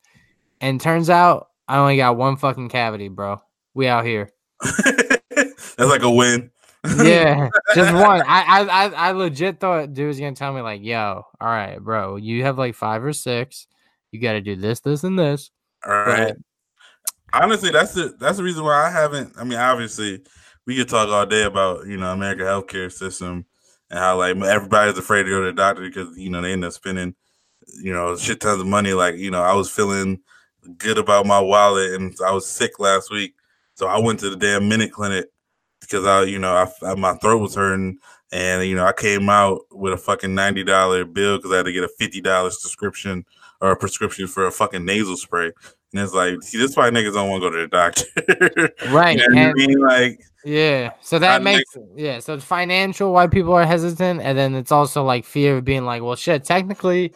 [0.62, 3.42] And turns out I only got one fucking cavity, bro.
[3.74, 4.32] We out here.
[4.62, 6.52] That's like a win.
[7.04, 8.22] Yeah, just one.
[8.26, 12.16] I, I I legit thought dude was gonna tell me like, yo, all right, bro,
[12.16, 13.68] you have like five or six.
[14.12, 15.52] You gotta do this, this, and this.
[15.86, 16.28] All right.
[16.28, 16.38] But
[17.34, 19.34] Honestly, that's the that's the reason why I haven't.
[19.38, 20.24] I mean, obviously,
[20.66, 23.46] we could talk all day about you know American healthcare system
[23.90, 26.64] and how like everybody's afraid to go to the doctor because you know they end
[26.64, 27.16] up spending
[27.82, 28.94] you know shit tons of money.
[28.94, 30.22] Like you know, I was feeling
[30.78, 33.36] good about my wallet and I was sick last week,
[33.76, 35.26] so I went to the damn minute clinic
[35.82, 37.98] because I you know I, I my throat was hurting
[38.32, 41.66] and you know I came out with a fucking ninety dollar bill because I had
[41.66, 43.26] to get a fifty dollars prescription
[43.62, 45.52] or a prescription for a fucking nasal spray.
[45.94, 48.74] And it's like, see, this is why niggas don't want to go to the doctor.
[48.94, 49.80] Right, you know what I and- mean?
[49.80, 52.20] Like, yeah, so that makes yeah.
[52.20, 55.86] So it's financial why people are hesitant, and then it's also like fear of being
[55.86, 56.44] like, well, shit.
[56.44, 57.14] Technically,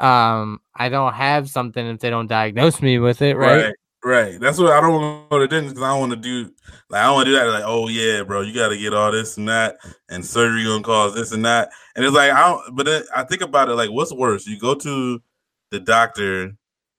[0.00, 3.64] um, I don't have something if they don't diagnose me with it, right?
[3.64, 4.40] right, right.
[4.40, 6.50] That's what I don't want to dentist because I want to do.
[6.88, 7.46] Like, I don't want to do that.
[7.46, 9.76] Like, oh yeah, bro, you got to get all this and that,
[10.08, 11.70] and surgery gonna cause this and that.
[11.94, 12.76] And it's like, I don't.
[12.76, 13.74] But then I think about it.
[13.74, 14.46] Like, what's worse?
[14.46, 15.22] You go to
[15.70, 16.54] the doctor,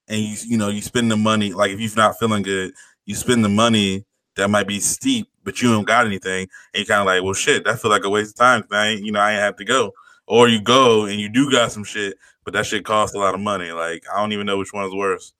[0.08, 1.52] and you you know you spend the money.
[1.52, 2.72] Like, if you're not feeling good,
[3.04, 4.04] you spend the money
[4.36, 7.34] that might be steep, but you don't got anything, and you kind of like, well,
[7.34, 8.64] shit, that feel like a waste of time.
[8.70, 9.92] I ain't, you know, I ain't have to go.
[10.28, 13.34] Or you go and you do got some shit, but that shit costs a lot
[13.34, 13.70] of money.
[13.72, 15.32] Like, I don't even know which one is worse.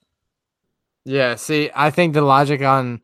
[1.05, 3.01] Yeah, see, I think the logic on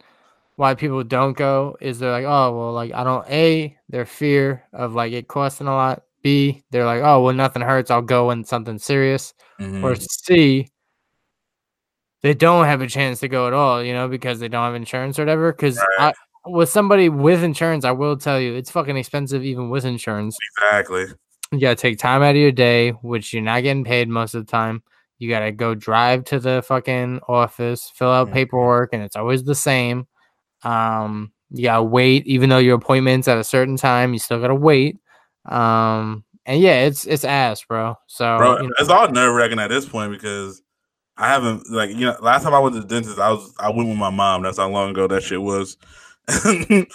[0.57, 3.27] why people don't go is they're like, oh, well, like I don't.
[3.29, 6.03] A, their fear of like it costing a lot.
[6.23, 7.91] B, they're like, oh, well, nothing hurts.
[7.91, 9.35] I'll go when something serious.
[9.61, 9.85] Mhm.
[9.85, 10.69] Or C,
[12.23, 14.75] they don't have a chance to go at all, you know, because they don't have
[14.75, 15.53] insurance or whatever.
[15.53, 16.15] Because Right.
[16.47, 20.37] with somebody with insurance, I will tell you, it's fucking expensive even with insurance.
[20.59, 21.07] Exactly.
[21.53, 24.45] You gotta take time out of your day, which you're not getting paid most of
[24.45, 24.83] the time.
[25.19, 28.33] You gotta go drive to the fucking office, fill out Mhm.
[28.35, 30.07] paperwork, and it's always the same.
[30.63, 34.55] Um, you gotta wait, even though your appointment's at a certain time, you still gotta
[34.55, 34.99] wait.
[35.47, 37.97] Um, and yeah, it's it's ass, bro.
[38.07, 40.63] So Bro, you know, it's all nerve wracking at this point because
[41.17, 43.71] I haven't like you know last time I went to the dentist I was I
[43.71, 44.43] went with my mom.
[44.43, 45.79] That's how long ago that shit was.
[46.45, 46.87] and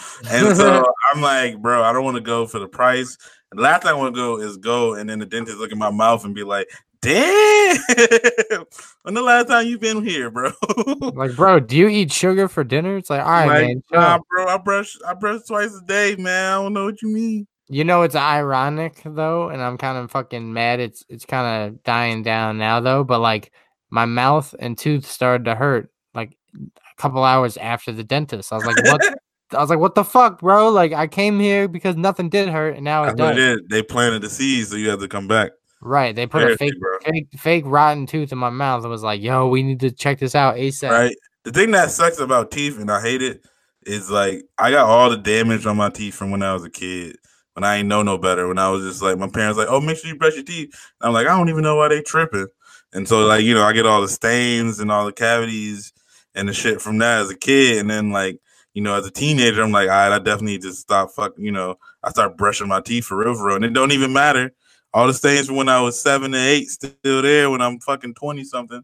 [0.56, 3.18] so I'm like, bro, I don't want to go for the price.
[3.56, 5.78] The last thing I want to go is go and then the dentist look at
[5.78, 6.70] my mouth and be like,
[7.04, 7.78] damn,
[9.04, 10.52] when the last time you've been here, bro?
[11.14, 12.98] like, bro, do you eat sugar for dinner?
[12.98, 13.84] It's like, all right, like, man.
[13.92, 16.52] nah, bro, I brush I brush twice a day, man.
[16.52, 17.48] I don't know what you mean.
[17.70, 20.80] You know it's ironic though, and I'm kind of fucking mad.
[20.80, 23.52] It's it's kind of dying down now though, but like
[23.90, 28.52] my mouth and tooth started to hurt like a couple hours after the dentist.
[28.52, 29.02] I was like, what?
[29.54, 30.70] I was like, what the fuck, bro?
[30.70, 33.38] Like I came here because nothing did hurt, and now it does.
[33.38, 33.70] it.
[33.70, 35.52] They planted the seeds, so you have to come back.
[35.82, 36.16] Right?
[36.16, 36.98] They put a fake, bro.
[37.00, 40.20] fake, fake rotten tooth in my mouth and was like, yo, we need to check
[40.20, 40.90] this out asap.
[40.90, 41.16] right?
[41.44, 43.44] The thing that sucks about teeth, and I hate it,
[43.86, 46.70] is like I got all the damage on my teeth from when I was a
[46.70, 47.18] kid.
[47.54, 49.80] When I ain't know no better, when I was just like my parents like, oh,
[49.80, 50.74] make sure you brush your teeth.
[51.02, 52.48] And I'm like, I don't even know why they tripping.
[52.94, 55.94] And so like you know, I get all the stains and all the cavities
[56.34, 58.40] and the shit from that as a kid, and then like
[58.74, 61.44] you know, as a teenager, I'm like, all right, I definitely just stop fucking.
[61.44, 64.14] You know, I start brushing my teeth for real, for real, and it don't even
[64.14, 64.54] matter.
[64.94, 68.16] All the stains from when I was seven and eight still there when I'm fucking
[68.16, 68.84] twenty something.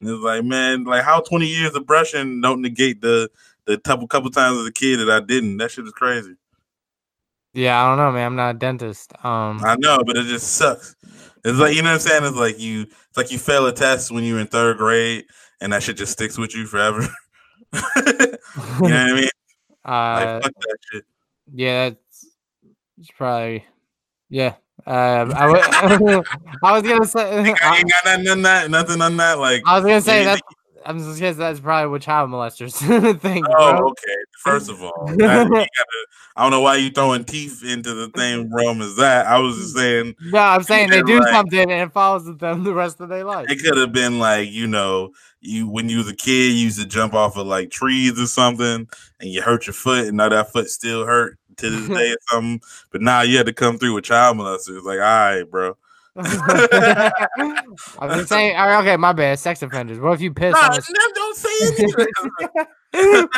[0.00, 3.28] And it's like, man, like how 20 years of brushing don't negate the
[3.64, 5.56] the couple couple times as a kid that I didn't.
[5.58, 6.34] That shit is crazy.
[7.54, 8.26] Yeah, I don't know, man.
[8.26, 9.12] I'm not a dentist.
[9.24, 10.94] Um, I know, but it just sucks.
[11.44, 12.24] It's like you know what I'm saying.
[12.24, 15.24] It's like you, it's like you fail a test when you're in third grade,
[15.60, 17.06] and that shit just sticks with you forever.
[17.74, 19.28] you know what I mean?
[19.84, 21.04] uh, Like fuck that shit.
[21.54, 22.26] Yeah, it's,
[22.98, 23.64] it's probably
[24.28, 24.54] yeah.
[24.86, 25.46] Um, I
[26.62, 29.38] was gonna say I I, ain't got nothing on that, nothing on that.
[29.38, 30.40] Like, I was gonna say that
[30.86, 32.74] I'm just guess that's probably what child molesters
[33.20, 33.46] think.
[33.50, 33.88] Oh, bro.
[33.88, 34.14] okay.
[34.38, 35.66] First of all, that, gotta,
[36.36, 39.26] I don't know why you throwing teeth into the same realm as that.
[39.26, 41.32] I was just saying No, I'm saying they do right.
[41.32, 43.50] something and it follows them the rest of their life.
[43.50, 45.10] it could have been like you know
[45.40, 48.26] you when you was a kid you used to jump off of like trees or
[48.26, 48.88] something
[49.20, 52.16] and you hurt your foot and now that foot still hurt to this day or
[52.30, 52.60] something.
[52.90, 54.82] But now you had to come through with child molesters.
[54.82, 55.76] Like, all right, bro.
[58.00, 59.38] I've been saying, all right, okay, my bad.
[59.38, 60.00] Sex offenders.
[60.00, 60.52] What if you piss?
[60.52, 61.48] Nah, on the- don't say
[62.92, 63.28] anything.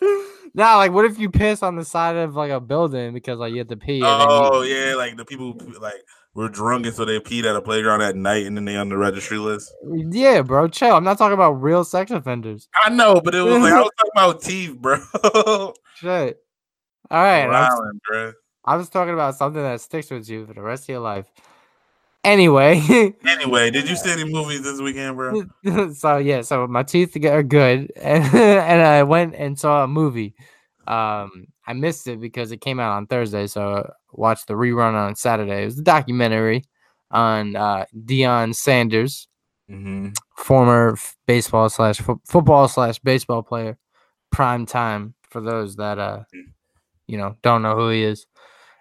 [0.54, 3.52] nah, like what if you piss on the side of like a building because like
[3.52, 3.98] you have to pee?
[3.98, 6.04] and oh you- yeah, like the people like
[6.36, 8.90] were drunk and so they peed at a playground at night and then they on
[8.90, 9.72] the registry list.
[10.10, 10.68] yeah, bro.
[10.68, 10.94] Chill.
[10.94, 12.68] I'm not talking about real sex offenders.
[12.84, 14.98] I know, but it was like I was talking about teeth, bro.
[15.96, 16.38] Shit.
[17.10, 17.44] All right.
[17.44, 18.34] I was.
[18.64, 21.26] I was talking about something that sticks with you for the rest of your life.
[22.22, 23.14] Anyway.
[23.24, 25.44] Anyway, did you see any movies this weekend, bro?
[25.94, 30.34] so yeah, so my teeth are good, and, and I went and saw a movie.
[30.86, 34.94] Um, I missed it because it came out on Thursday, so I watched the rerun
[34.94, 35.62] on Saturday.
[35.62, 36.64] It was a documentary
[37.10, 39.28] on uh, Deion Sanders,
[39.70, 40.10] Mm-hmm.
[40.36, 43.76] former f- baseball slash fo- football slash baseball player,
[44.30, 46.22] prime time for those that uh,
[47.08, 48.26] you know, don't know who he is.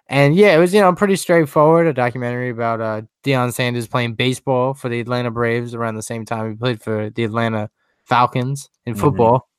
[0.07, 1.87] And yeah, it was you know pretty straightforward.
[1.87, 6.23] A documentary about uh Deion Sanders playing baseball for the Atlanta Braves around the same
[6.25, 7.71] time he played for the Atlanta
[8.05, 8.99] Falcons in Mhm.
[8.99, 9.49] football,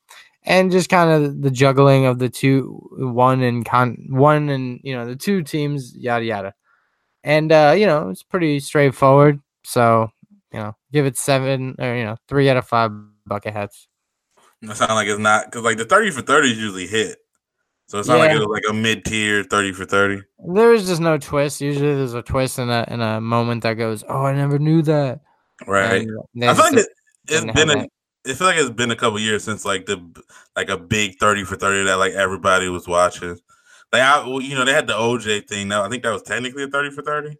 [0.47, 4.95] and just kind of the juggling of the two, one and con, one and you
[4.95, 6.53] know the two teams, yada yada.
[7.23, 9.39] And uh, you know it's pretty straightforward.
[9.63, 10.09] So
[10.53, 12.91] you know, give it seven or you know three out of five
[13.25, 13.87] bucket hats.
[14.61, 17.17] It sounds like it's not because like the thirty for thirty is usually hit,
[17.87, 18.37] so it's not like Yeah.
[18.37, 20.23] it was like a mid tier thirty for thirty.
[20.47, 21.59] There is just no twist.
[21.59, 24.81] Usually, there's a twist in a in a moment that goes, "Oh, I never knew
[24.83, 25.19] that."
[25.67, 26.07] Right.
[26.41, 26.87] I just like it,
[27.27, 27.75] it's been a.
[27.75, 27.89] that.
[28.27, 30.01] It feel like it's been a couple years since like the
[30.55, 33.37] like a big thirty for thirty that like everybody was watching.
[33.93, 35.67] Like I, you know, they had the OJ thing.
[35.67, 37.37] Now I think that was technically a thirty for thirty.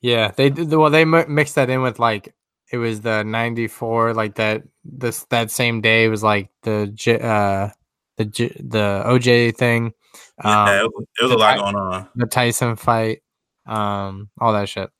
[0.00, 0.72] Yeah, they did.
[0.72, 2.34] Well, they mixed that in with like
[2.70, 4.62] it was the '94, like that.
[4.84, 7.70] This that same day was like the J- uh
[8.16, 9.92] the J- the OJ thing,
[10.44, 12.08] Yeah, um, it was, it was a lot going on.
[12.16, 13.22] the Tyson fight,
[13.66, 14.90] um, all that shit.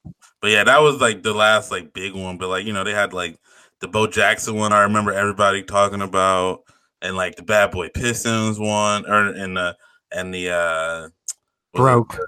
[0.41, 2.39] But yeah, that was like the last like big one.
[2.39, 3.39] But like you know, they had like
[3.81, 4.72] the Bo Jackson one.
[4.72, 6.62] I remember everybody talking about,
[7.03, 9.76] and like the Bad Boy Pistons one, or and the
[10.12, 11.76] and the uh it?
[11.76, 12.18] Broke.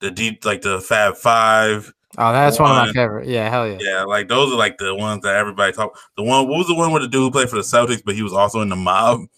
[0.00, 1.92] the deep like the Fab Five.
[2.16, 2.94] Oh, that's one of my One.
[2.94, 3.26] favorite.
[3.28, 3.78] Yeah, hell yeah.
[3.80, 5.98] Yeah, like those are like the ones that everybody talk.
[6.16, 8.14] The one what was the one with the dude who played for the Celtics, but
[8.14, 9.20] he was also in the mob.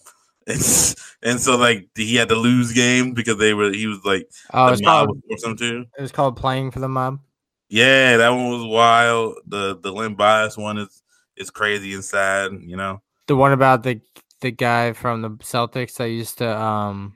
[0.49, 0.61] And,
[1.23, 4.73] and so like he had to lose games because they were he was like Oh,
[4.73, 5.85] the mob called was him to.
[5.97, 7.19] it was called playing for the mob.
[7.67, 9.35] Yeah, that one was wild.
[9.45, 11.03] The the Len Bias one is
[11.37, 13.01] is crazy and sad, you know.
[13.27, 14.01] The one about the
[14.41, 17.15] the guy from the Celtics that used to um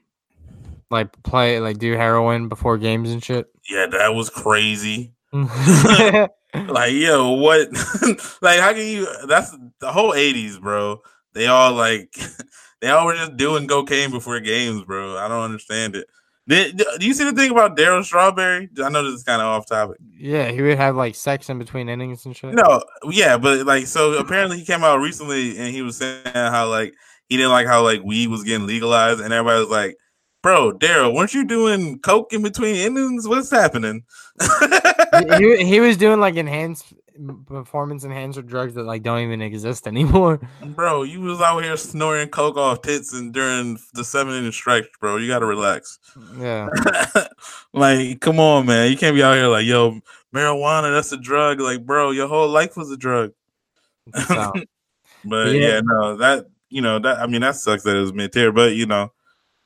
[0.89, 3.47] like play like do heroin before games and shit.
[3.69, 5.13] Yeah, that was crazy.
[6.53, 7.69] Like, yo, what
[8.41, 11.01] like how can you that's the whole 80s, bro.
[11.33, 12.13] They all like
[12.81, 15.17] they all were just doing cocaine before games, bro.
[15.17, 16.07] I don't understand it.
[16.47, 18.67] Did, do you see the thing about Darryl Strawberry?
[18.83, 19.97] I know this is kind of off topic.
[20.17, 22.53] Yeah, he would have like sex in between innings and shit.
[22.55, 26.67] No, yeah, but like so apparently he came out recently and he was saying how
[26.69, 26.93] like
[27.29, 29.95] he didn't like how like weed was getting legalized and everybody was like,
[30.43, 33.27] Bro, Darryl, weren't you doing coke in between innings?
[33.27, 34.03] What's happening?
[35.37, 36.91] he, he- he was doing like enhanced
[37.45, 40.39] performance enhancer drugs that like don't even exist anymore.
[40.61, 44.85] bro, you was out here snoring coke off tits and during the seven inning stretch,
[44.99, 45.17] bro.
[45.17, 45.99] You gotta relax.
[46.37, 46.67] Yeah.
[47.73, 48.91] like, come on, man.
[48.91, 49.99] You can't be out here like, yo,
[50.33, 51.59] marijuana, that's a drug.
[51.59, 53.31] Like, bro, your whole life was a drug.
[54.27, 54.53] So,
[55.23, 55.67] But Yeah.
[55.67, 58.51] yeah, no, that you know that I mean that sucks that it was mid tier.
[58.51, 59.11] But you know,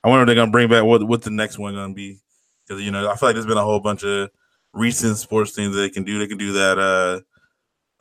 [0.04, 2.20] I wonder if they're gonna bring back what what the next one gonna be
[2.68, 4.30] because you know I feel like there's been a whole bunch of
[4.74, 6.20] recent sports things that they can do.
[6.20, 7.22] They can do that uh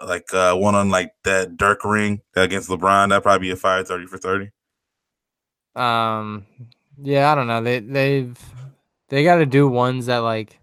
[0.04, 3.10] like uh one on like that Dirk ring against LeBron.
[3.10, 4.50] That probably be a fire thirty for thirty.
[5.76, 6.46] um
[7.02, 7.62] yeah, I don't know.
[7.62, 8.38] They they've
[9.08, 10.58] they got to do ones that like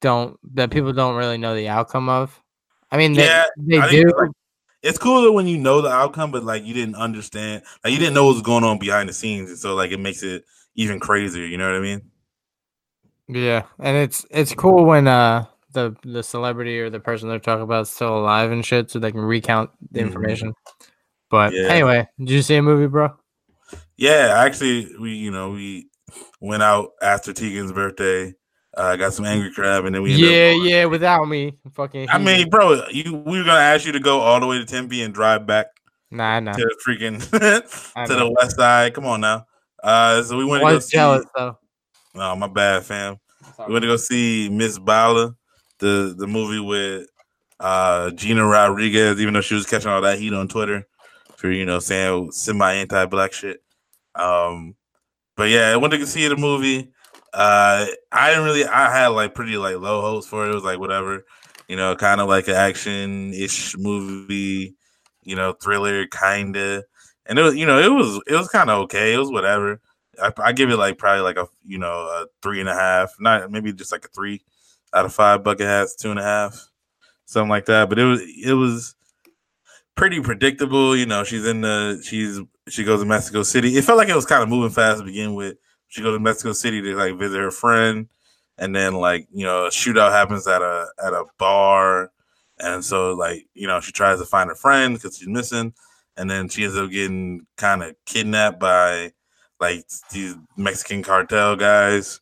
[0.00, 2.40] don't that people don't really know the outcome of.
[2.90, 4.04] I mean, they, Yeah, they I do.
[4.16, 4.30] like-
[4.82, 8.14] It's cooler when you know the outcome, but like you didn't understand, like you didn't
[8.14, 10.44] know what was going on behind the scenes, and so like it makes it
[10.76, 11.44] even crazier.
[11.46, 12.10] You know what I mean?
[13.28, 17.62] Yeah, and it's it's cool when uh the the celebrity or the person they're talking
[17.62, 20.06] about is still alive and shit, so they can recount the Mhm.
[20.06, 20.54] information.
[21.30, 21.68] But Yeah.
[21.68, 23.10] anyway, did you see a movie, bro?
[23.96, 25.88] Yeah, actually, we you know we
[26.40, 28.34] went out after Teagan's birthday,
[28.76, 30.84] uh, got some angry crab, and then we ended up Yeah, going- yeah.
[30.86, 32.08] Without me, fucking.
[32.10, 34.64] I mean, bro, you we were gonna ask you to go all the way to
[34.64, 35.66] Tempe and drive back
[36.10, 36.52] nah, nah.
[36.52, 37.18] to the freaking
[38.06, 38.94] to the west side.
[38.94, 39.44] Come on now.
[39.82, 40.96] Uh, so we went I to go was see.
[40.96, 41.58] jealous though.
[42.16, 43.18] Oh, my bad, fam.
[43.66, 45.34] We went to go see Miss Bala,
[45.78, 47.08] the the movie with
[47.60, 50.86] uh Gina Rodriguez, even though she was catching all that heat on Twitter
[51.36, 53.62] for you know saying semi anti black shit.
[54.14, 54.76] Um,
[55.36, 56.92] but yeah, I went to see the movie.
[57.32, 58.64] Uh, I didn't really.
[58.64, 60.50] I had like pretty like low hopes for it.
[60.50, 61.24] It was like whatever,
[61.68, 64.76] you know, kind of like an action ish movie,
[65.22, 66.84] you know, thriller kind of.
[67.26, 69.12] And it was, you know, it was it was kind of okay.
[69.12, 69.80] It was whatever.
[70.22, 73.12] I, I give it like probably like a you know a three and a half,
[73.18, 74.42] not maybe just like a three
[74.94, 76.68] out of five bucket hats, two and a half,
[77.24, 77.88] something like that.
[77.88, 78.94] But it was it was
[79.96, 80.96] pretty predictable.
[80.96, 83.76] You know, she's in the she's she goes to Mexico City.
[83.76, 85.56] It felt like it was kind of moving fast to begin with.
[85.88, 88.08] She goes to Mexico City to like visit her friend,
[88.58, 92.10] and then like you know a shootout happens at a at a bar,
[92.58, 95.74] and so like you know she tries to find her friend because she's missing,
[96.16, 99.12] and then she ends up getting kind of kidnapped by
[99.60, 102.20] like these Mexican cartel guys,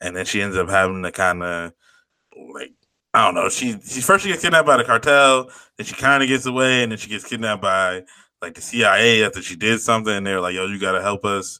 [0.00, 1.72] and then she ends up having to kind of
[2.54, 2.72] like
[3.12, 3.48] I don't know.
[3.48, 6.82] She she first she gets kidnapped by the cartel, then she kind of gets away,
[6.82, 8.04] and then she gets kidnapped by
[8.40, 10.14] like the CIA after she did something.
[10.14, 11.58] And they're like, "Yo, you got to help us,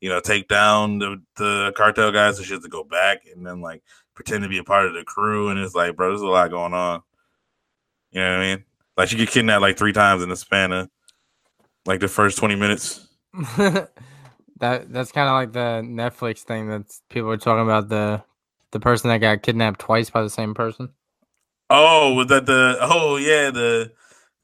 [0.00, 3.46] you know, take down the the cartel guys." So she has to go back and
[3.46, 3.82] then like
[4.14, 5.48] pretend to be a part of the crew.
[5.48, 7.02] And it's like, bro, there's a lot going on.
[8.10, 8.64] You know what I mean?
[8.96, 10.90] Like she get kidnapped like three times in the span of
[11.86, 13.08] like the first twenty minutes.
[13.56, 18.22] that that's kind of like the Netflix thing that people are talking about the
[18.72, 20.90] the person that got kidnapped twice by the same person.
[21.68, 22.78] Oh, was that the?
[22.80, 23.92] Oh yeah, the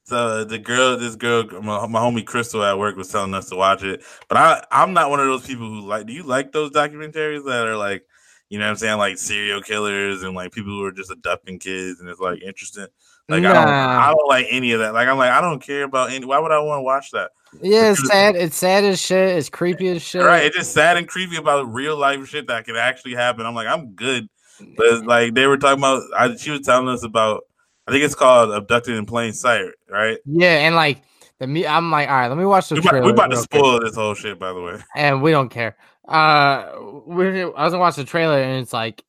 [0.09, 0.97] the the girl.
[0.97, 4.03] This girl, my, my homie Crystal at work was telling us to watch it.
[4.29, 6.07] But I I'm not one of those people who like.
[6.07, 8.05] Do you like those documentaries that are like,
[8.49, 11.59] you know, what I'm saying like serial killers and like people who are just abducting
[11.59, 12.87] kids and it's like interesting.
[13.29, 13.51] Like nah.
[13.51, 14.95] I don't I don't like any of that.
[14.95, 16.24] Like I'm like I don't care about any.
[16.24, 17.31] Why would I want to watch that?
[17.62, 18.37] Yeah, it's sad.
[18.37, 19.37] It's sad as shit.
[19.37, 20.22] It's creepy as shit.
[20.22, 20.45] Right.
[20.45, 23.47] It's just sad and creepy about real life shit that can actually happen.
[23.47, 24.29] I'm like, I'm good.
[24.77, 27.43] But like they were talking about, I, she was telling us about.
[27.89, 30.18] I think it's called "Abducted in Plain Sight," right?
[30.24, 31.03] Yeah, and like
[31.39, 32.77] the me, I'm like, all right, let me watch the.
[32.77, 33.05] We trailer.
[33.05, 33.89] We're about to spoil quick.
[33.89, 35.77] this whole shit, by the way, and we don't care.
[36.09, 36.72] Uh,
[37.07, 39.05] we I was gonna watch the trailer, and it's like,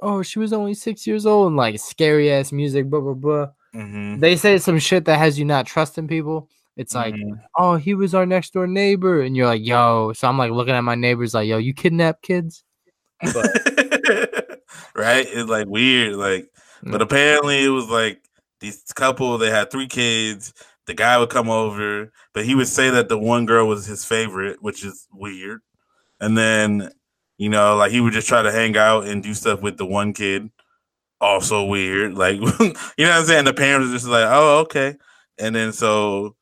[0.00, 3.48] oh, she was only six years old, and like scary ass music, blah blah blah.
[3.74, 4.20] Mm-hmm.
[4.20, 6.48] They say some shit that has you not trusting people.
[6.76, 7.34] It's like, mm-hmm.
[7.56, 10.12] oh, he was our next door neighbor, and you're like, yo.
[10.14, 12.64] So I'm like looking at my neighbors, like, yo, you kidnap kids,
[13.20, 13.46] but...
[14.94, 15.26] right?
[15.28, 16.92] It's like weird, like, mm-hmm.
[16.92, 18.22] but apparently it was like
[18.60, 19.36] these couple.
[19.38, 20.52] They had three kids.
[20.86, 24.04] The guy would come over, but he would say that the one girl was his
[24.04, 25.60] favorite, which is weird.
[26.20, 26.90] And then,
[27.38, 29.86] you know, like he would just try to hang out and do stuff with the
[29.86, 30.50] one kid.
[31.20, 32.14] Also weird.
[32.14, 33.44] Like, you know what I'm saying?
[33.44, 34.96] The parents are just like, oh, okay.
[35.38, 36.36] And then so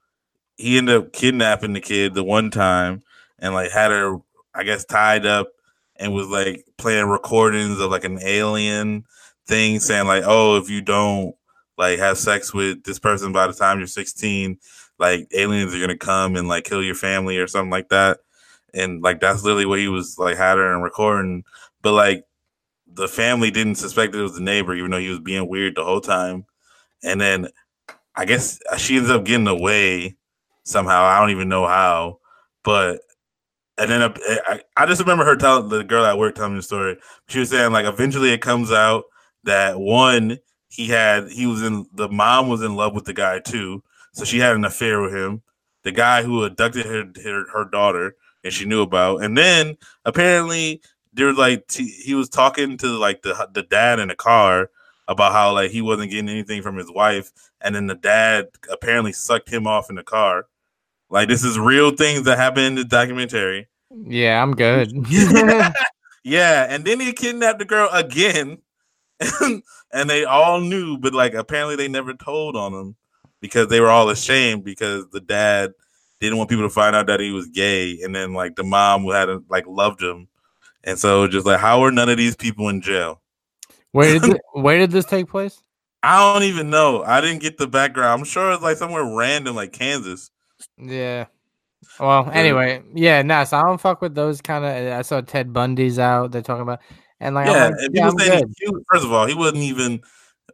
[0.57, 3.03] he ended up kidnapping the kid the one time
[3.39, 4.19] and like had her,
[4.55, 5.49] I guess, tied up
[5.97, 9.05] and was like playing recordings of like an alien
[9.47, 11.35] thing saying like, oh, if you don't
[11.77, 14.59] like have sex with this person by the time you're 16,
[14.99, 18.19] like aliens are gonna come and like kill your family or something like that.
[18.75, 21.45] And like that's literally what he was like had her and recording.
[21.83, 22.25] But like
[22.99, 25.85] the family didn't suspect it was the neighbor, even though he was being weird the
[25.85, 26.45] whole time.
[27.03, 27.49] And then
[28.15, 30.17] I guess uh, she ends up getting away
[30.65, 31.05] somehow.
[31.05, 32.19] I don't even know how,
[32.65, 33.01] but
[33.79, 34.15] and then uh,
[34.47, 36.97] I, I just remember her telling the girl at work telling me the story.
[37.29, 39.05] She was saying like eventually it comes out
[39.45, 40.39] that one
[40.69, 43.83] he had he was in the mom was in love with the guy too,
[44.13, 45.43] so she had an affair with him.
[45.85, 50.83] The guy who abducted her her, her daughter and she knew about, and then apparently
[51.13, 54.71] there was like t- he was talking to like the the dad in the car
[55.07, 57.31] about how like he wasn't getting anything from his wife,
[57.61, 60.47] and then the dad apparently sucked him off in the car
[61.11, 63.69] like this is real things that happen in the documentary.
[63.91, 64.93] Yeah, I'm good.
[66.25, 68.59] yeah, and then he kidnapped the girl again,
[69.93, 72.97] and, they all knew, but like apparently they never told on him
[73.41, 75.73] because they were all ashamed because the dad
[76.21, 79.03] didn't want people to find out that he was gay, and then like the mom
[79.03, 80.29] who had like loved him,
[80.85, 83.21] and so just like how are none of these people in jail?
[83.93, 85.63] Where did this, where did this take place?
[86.03, 87.03] I don't even know.
[87.03, 88.21] I didn't get the background.
[88.21, 90.31] I'm sure it's like somewhere random, like Kansas.
[90.77, 91.27] Yeah.
[92.01, 94.71] Well, anyway, yeah, nah, so I don't fuck with those kind of.
[94.71, 96.31] Eh, I saw Ted Bundy's out.
[96.31, 96.81] They're talking about,
[97.21, 97.71] and like, yeah,
[98.09, 100.01] like, yeah cute, first of all, he wasn't even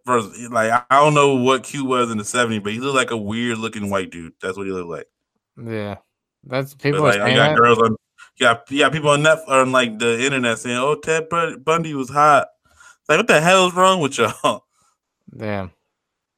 [0.04, 0.30] first.
[0.50, 3.16] Like, I don't know what Q was in the '70s, but he looked like a
[3.16, 4.32] weird looking white dude.
[4.40, 5.06] That's what he looked like.
[5.70, 5.96] Yeah,
[6.44, 7.02] that's people.
[7.02, 7.96] But, like, I got girls on.
[8.38, 11.28] Yeah, yeah, people on net on like the internet saying, "Oh, Ted
[11.64, 12.48] Bundy was hot."
[13.08, 14.64] Like, what the hell is wrong with y'all?
[15.36, 15.70] Damn.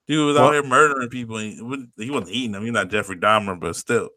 [0.07, 1.39] Dude was out here murdering people.
[1.39, 1.55] He,
[1.97, 2.63] he wasn't eating them.
[2.63, 4.11] He's not Jeffrey Dahmer, but still.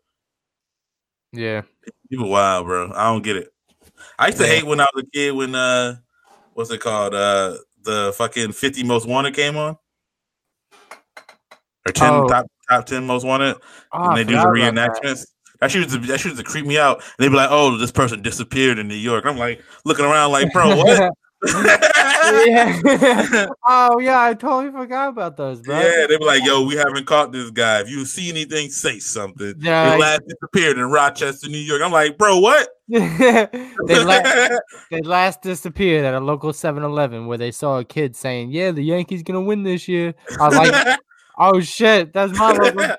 [1.32, 1.64] Yeah.
[2.10, 2.92] People wild, bro.
[2.94, 3.50] I don't get it.
[4.18, 4.56] I used to yeah.
[4.56, 5.96] hate when I was a kid when uh
[6.54, 7.14] what's it called?
[7.14, 9.78] Uh the fucking 50 most wanted came on.
[11.88, 12.28] Or 10 oh.
[12.28, 13.58] top top 10 most wanted.
[13.92, 15.26] Oh, and they do the reenactments.
[15.60, 16.98] That shit used to that shit used to creep me out.
[16.98, 20.32] And they'd be like, "Oh, this person disappeared in New York." I'm like looking around,
[20.32, 21.14] like, bro, what?
[22.46, 22.80] yeah.
[23.68, 25.80] oh yeah, I totally forgot about those, bro.
[25.80, 27.82] Yeah, they be like, "Yo, we haven't caught this guy.
[27.82, 31.82] If you see anything, say something." Yeah, He last disappeared in Rochester, New York.
[31.82, 32.70] I'm like, bro, what?
[32.88, 33.48] they,
[33.88, 34.58] la-
[34.90, 38.84] they last disappeared at a local 7-Eleven where they saw a kid saying, "Yeah, the
[38.84, 41.00] Yankees gonna win this year." I was like,
[41.38, 42.96] "Oh shit, that's my local.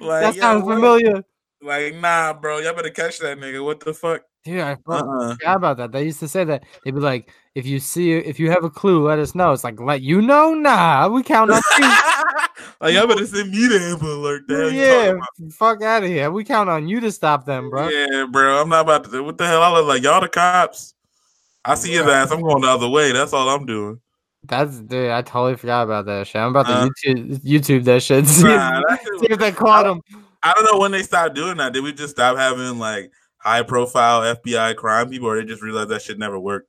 [0.00, 1.24] Like, that sounds what?
[1.60, 3.64] Familiar." Like, nah, bro, y'all better catch that nigga.
[3.64, 4.22] What the fuck?
[4.44, 5.32] Dude, I Uh-uh.
[5.36, 5.92] forgot about that.
[5.92, 6.64] They used to say that.
[6.84, 9.64] They'd be like, "If you see, if you have a clue, let us know." It's
[9.64, 11.88] like, "Let you know, nah, we count on you."
[12.80, 14.42] like, y'all better send me the Amber Alert.
[14.46, 15.14] The yeah,
[15.50, 16.30] fuck out of here.
[16.30, 17.88] We count on you to stop them, bro.
[17.88, 18.60] Yeah, bro.
[18.60, 19.22] I'm not about to.
[19.22, 19.62] What the hell?
[19.62, 20.92] I look like y'all the cops.
[21.64, 22.30] I see his ass.
[22.30, 23.12] I'm going the other way.
[23.12, 23.98] That's all I'm doing.
[24.46, 25.10] That's dude.
[25.10, 26.36] I totally forgot about that shit.
[26.42, 28.26] I'm about to Uh, YouTube YouTube that shit.
[28.28, 30.02] See, Nah, if, see if they caught him.
[30.44, 31.72] I don't know when they stopped doing that.
[31.72, 35.88] Did we just stop having like high profile FBI crime people, or they just realized
[35.88, 36.68] that shit never worked,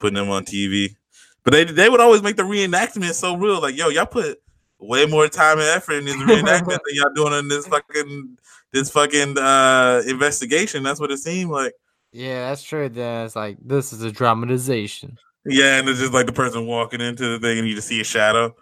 [0.00, 0.96] putting them on TV?
[1.44, 3.60] But they they would always make the reenactment so real.
[3.60, 4.42] Like, yo, y'all put
[4.80, 8.36] way more time and effort in this reenactment than y'all doing in this fucking
[8.72, 10.82] this fucking uh investigation.
[10.82, 11.74] That's what it seemed like.
[12.10, 12.88] Yeah, that's true.
[12.88, 15.16] Then it's like this is a dramatization.
[15.44, 18.00] Yeah, and it's just like the person walking into the thing and you just see
[18.00, 18.54] a shadow.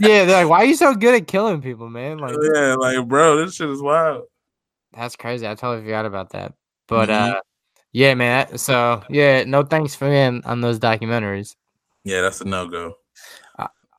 [0.00, 3.06] Yeah, they're like, "Why are you so good at killing people, man?" Like, yeah, like
[3.06, 4.24] bro, this shit is wild.
[4.92, 5.46] that's crazy.
[5.46, 6.52] I totally forgot about that.
[6.88, 7.30] But Mhm.
[7.36, 7.40] uh,
[7.92, 8.58] yeah, man.
[8.58, 11.54] So yeah, no thanks for me on, on those documentaries.
[12.04, 12.96] Yeah, that's a no go.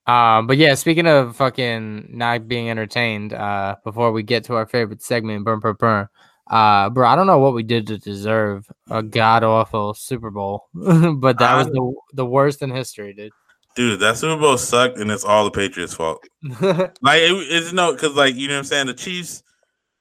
[0.07, 4.67] Um, but yeah, speaking of fucking not being entertained, uh, before we get to our
[4.67, 6.07] favorite segment, burn, burn, burn,
[6.47, 10.67] uh, bro, I don't know what we did to deserve a god awful Super Bowl,
[10.73, 13.32] but that was the the worst in history, dude.
[13.76, 16.26] Dude, that Super Bowl sucked, and it's all the Patriots' fault.
[17.01, 18.88] Like it, it's no, because like you know what I'm saying.
[18.88, 19.43] The Chiefs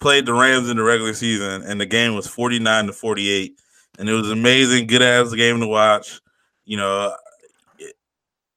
[0.00, 3.58] played the Rams in the regular season, and the game was 49 to 48,
[3.98, 6.20] and it was amazing, good ass game to watch.
[6.64, 7.16] You know,
[7.78, 7.94] it,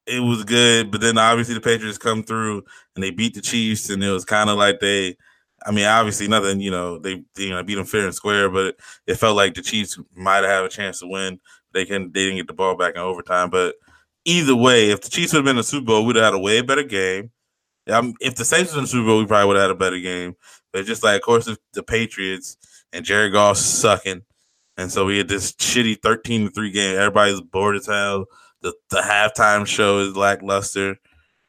[0.05, 2.63] it was good, but then obviously the Patriots come through
[2.95, 5.17] and they beat the Chiefs, and it was kind of like they.
[5.65, 6.59] I mean, obviously nothing.
[6.59, 9.55] You know, they you know beat them fair and square, but it, it felt like
[9.55, 11.39] the Chiefs might have a chance to win.
[11.73, 13.75] They can they didn't get the ball back in overtime, but
[14.27, 16.33] either way, if the Chiefs would have been in the Super Bowl, we'd have had
[16.33, 17.31] a way better game.
[17.89, 19.75] Um, if the Saints was in the Super Bowl, we probably would have had a
[19.75, 20.35] better game.
[20.73, 22.57] But just like, of course, the, the Patriots
[22.91, 24.23] and Jared Goff sucking,
[24.75, 26.97] and so we had this shitty thirteen to three game.
[26.97, 28.25] Everybody's bored as hell.
[28.61, 30.97] The the halftime show is lackluster.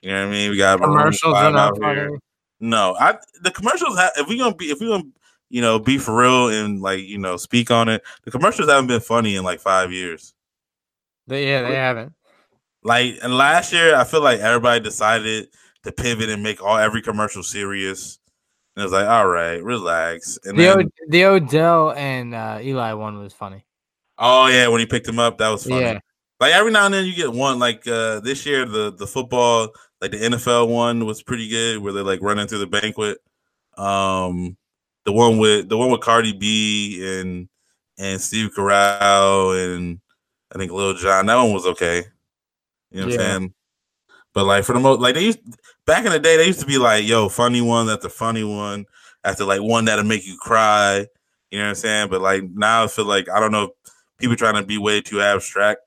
[0.00, 0.50] You know what I mean?
[0.50, 2.18] We got Commercials are 5 out here.
[2.60, 3.96] No, I the commercials.
[3.98, 5.10] Ha- if we're gonna be, if we're gonna,
[5.50, 8.86] you know, be for real and like you know, speak on it, the commercials haven't
[8.86, 10.34] been funny in like five years.
[11.26, 12.14] They, yeah, they haven't.
[12.88, 15.48] Like and last year, I feel like everybody decided
[15.84, 18.18] to pivot and make all every commercial serious.
[18.74, 20.38] And it was like, all right, relax.
[20.44, 23.64] And The then, o- the Odell and uh, Eli one was funny.
[24.18, 25.82] oh yeah, when he picked him up, that was funny.
[25.82, 25.98] Yeah.
[26.40, 27.58] Like every now and then you get one.
[27.58, 29.68] Like uh this year, the the football,
[30.00, 33.18] like the NFL one was pretty good, where they like running through the banquet.
[33.76, 34.56] Um,
[35.04, 37.48] the one with the one with Cardi B and
[37.98, 40.00] and Steve Carell and
[40.54, 41.26] I think Lil Jon.
[41.26, 42.04] That one was okay.
[42.90, 43.20] You know what Yeah.
[43.20, 43.54] I'm saying?
[44.34, 45.40] But like for the most, like they used
[45.86, 48.44] back in the day, they used to be like, "Yo, funny one that's after funny
[48.44, 48.86] one
[49.24, 51.06] after like one that'll make you cry."
[51.50, 52.10] You know what I'm saying?
[52.10, 53.70] But like now, I feel like I don't know,
[54.18, 55.80] people trying to be way too abstract,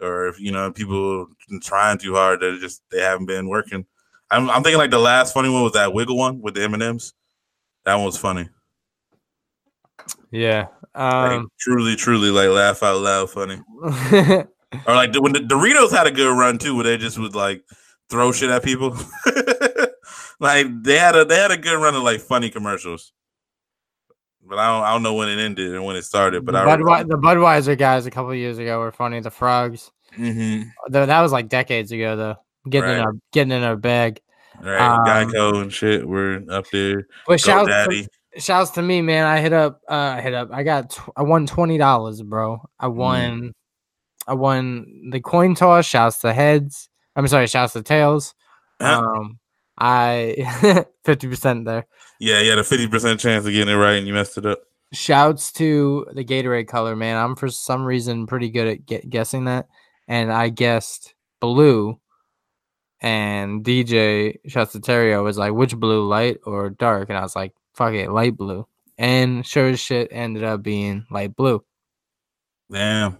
[0.00, 1.28] or if you know people
[1.62, 3.86] trying too hard that just they haven't been working.
[4.30, 6.74] I'm, I'm thinking like the last funny one was that Wiggle one with the M
[6.74, 7.14] and M's.
[7.84, 8.48] That one was funny.
[10.30, 10.68] Yeah.
[11.20, 13.60] Like, Um, truly, truly, like laugh out loud funny.
[14.86, 17.34] Or like the, when the Doritos had a good run too, where they just would
[17.34, 17.62] like
[18.10, 18.96] throw shit at people.
[20.40, 23.12] like they had a they had a good run of like funny commercials.
[24.48, 26.44] But I don't I don't know when it ended and when it started.
[26.44, 29.20] But I Budwe- the Budweiser guys a couple years ago were funny.
[29.20, 29.90] The frogs.
[30.14, 32.36] hmm Though that was like decades ago though.
[32.68, 33.04] Getting in Right.
[33.06, 34.20] our getting in our bag.
[34.60, 36.06] right, Um, Geico and shit.
[36.06, 37.06] We're up there.
[37.26, 38.06] But shouts GoDaddy.
[38.34, 39.24] to, shouts to me, man.
[39.26, 39.80] I hit up.
[39.88, 40.48] Uh, I hit up.
[40.52, 40.90] I got.
[40.90, 42.60] Tw- I won twenty dollars, bro.
[42.78, 43.52] I Mm.
[44.26, 45.86] I won the coin toss.
[45.86, 46.88] Shouts to heads.
[47.14, 47.46] I'm sorry.
[47.46, 48.34] Shouts to tails.
[48.80, 49.38] Um,
[49.78, 51.86] I fifty percent there.
[52.18, 54.46] Yeah, you had a fifty percent chance of getting it right, and you messed it
[54.46, 54.60] up.
[54.92, 57.16] Shouts to the Gatorade color, man.
[57.16, 59.68] I'm for some reason pretty good at get, guessing that,
[60.08, 62.00] and I guessed blue.
[63.02, 67.10] And DJ shouts to Terrio was like, which blue, light or dark?
[67.10, 68.66] And I was like, fuck it, light blue.
[68.96, 71.62] And sure as shit ended up being light blue.
[72.72, 73.18] Damn.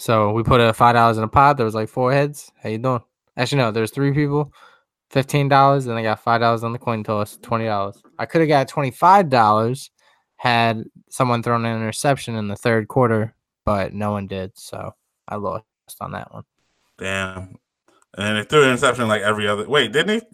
[0.00, 1.58] So we put a five dollars in a pot.
[1.58, 2.50] There was like four heads.
[2.62, 3.02] How you doing?
[3.36, 4.50] Actually, no, there's three people.
[5.10, 7.36] Fifteen dollars, and I got five dollars on the coin toss.
[7.42, 8.02] Twenty dollars.
[8.18, 9.90] I could have got twenty five dollars
[10.36, 13.34] had someone thrown an interception in the third quarter,
[13.66, 14.52] but no one did.
[14.58, 14.94] So
[15.28, 15.64] I lost
[16.00, 16.44] on that one.
[16.96, 17.56] Damn.
[18.16, 19.68] And they threw an interception like every other.
[19.68, 20.26] Wait, didn't he?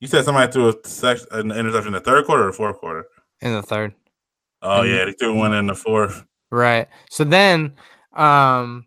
[0.00, 3.06] You said somebody threw a sec- an interception in the third quarter or fourth quarter?
[3.40, 3.94] In the third.
[4.60, 6.24] Oh And- yeah, they threw one in the fourth.
[6.50, 6.88] Right.
[7.08, 7.72] So then,
[8.12, 8.86] um,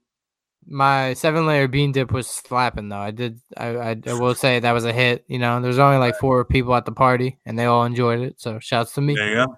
[0.68, 2.98] my seven layer bean dip was slapping though.
[2.98, 3.40] I did.
[3.56, 5.26] I, I I will say that was a hit.
[5.28, 8.40] You know, there's only like four people at the party, and they all enjoyed it.
[8.40, 9.16] So shouts to me.
[9.16, 9.58] There you go.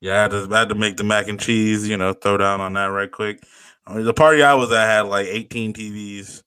[0.00, 1.88] Yeah, I had, to, I had to make the mac and cheese.
[1.88, 3.42] You know, throw down on that right quick.
[3.86, 6.42] I mean, the party I was at had like 18 TVs.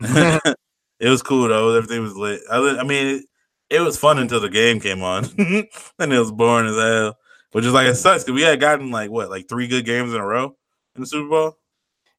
[1.00, 1.76] it was cool though.
[1.76, 2.40] Everything was lit.
[2.50, 3.24] I, I mean, it,
[3.70, 7.16] it was fun until the game came on, and it was boring as hell.
[7.52, 10.12] Which is like it sucks because we had gotten like what, like three good games
[10.12, 10.56] in a row
[10.94, 11.59] in the Super Bowl.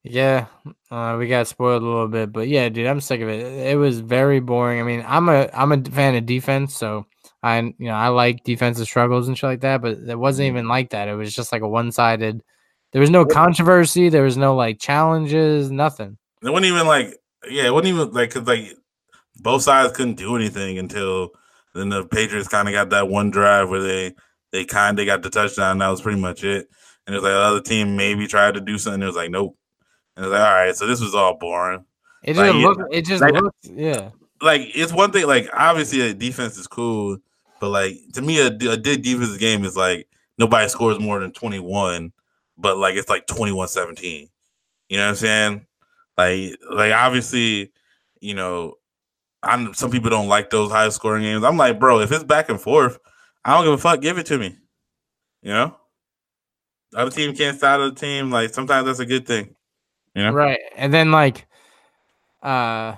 [0.03, 0.47] Yeah,
[0.89, 3.45] uh, we got spoiled a little bit, but yeah, dude, I'm sick of it.
[3.45, 4.79] It was very boring.
[4.79, 7.05] I mean, I'm a I'm a fan of defense, so
[7.43, 10.67] I you know I like defensive struggles and shit like that, but it wasn't even
[10.67, 11.07] like that.
[11.07, 12.41] It was just like a one sided.
[12.93, 14.09] There was no controversy.
[14.09, 15.69] There was no like challenges.
[15.69, 16.17] Nothing.
[16.43, 17.15] It wasn't even like,
[17.47, 18.75] yeah, it wasn't even like because like
[19.37, 21.29] both sides couldn't do anything until
[21.73, 24.15] then the Patriots kind of got that one drive where they
[24.51, 25.77] they kind of got the touchdown.
[25.77, 26.67] That was pretty much it.
[27.05, 29.01] And it was like the other team maybe tried to do something.
[29.01, 29.55] It was like nope.
[30.21, 31.83] And it was like all right, so this was all boring.
[32.23, 32.93] It just yeah, looked.
[32.93, 33.65] It just like- looked.
[33.65, 34.11] Yeah.
[34.39, 35.25] Like it's one thing.
[35.25, 37.17] Like obviously a defense is cool,
[37.59, 40.07] but like to me a, a good defensive game is like
[40.37, 42.13] nobody scores more than twenty one,
[42.55, 44.29] but like it's like 21-17.
[44.89, 45.65] You know what I'm saying?
[46.19, 47.71] Like like obviously,
[48.19, 48.75] you know,
[49.41, 51.43] I'm some people don't like those high scoring games.
[51.43, 52.99] I'm like, bro, if it's back and forth,
[53.43, 54.01] I don't give a fuck.
[54.01, 54.55] Give it to me.
[55.41, 55.77] You know,
[56.91, 58.29] the other team can't stop the team.
[58.29, 59.55] Like sometimes that's a good thing.
[60.15, 60.59] You know, Right.
[60.75, 61.47] And then like
[62.43, 62.95] uh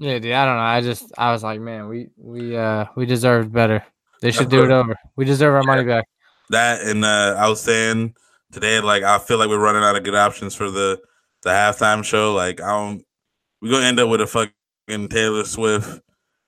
[0.00, 0.62] yeah, dude, I don't know.
[0.62, 3.84] I just I was like, man, we we uh we deserved better.
[4.20, 4.96] They should do it over.
[5.16, 6.06] We deserve our money back.
[6.50, 8.14] that and uh, I was saying
[8.52, 11.00] today, like I feel like we're running out of good options for the
[11.42, 12.34] the halftime show.
[12.34, 13.04] Like I don't,
[13.60, 16.00] we're gonna end up with a fucking Taylor Swift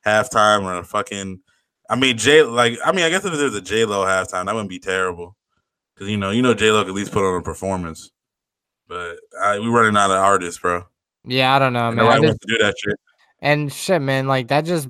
[0.06, 1.40] halftime or a fucking.
[1.88, 4.54] I mean, J like I mean, I guess if there's a J Lo halftime, that
[4.54, 5.36] wouldn't be terrible
[5.94, 8.10] because you know, you know, J Lo could at least put on a performance.
[8.90, 10.84] But I, we're running out of artists, bro.
[11.24, 12.06] Yeah, I don't know, And man.
[12.06, 12.96] I just, to do that shit.
[13.40, 14.88] and shit, man, like that just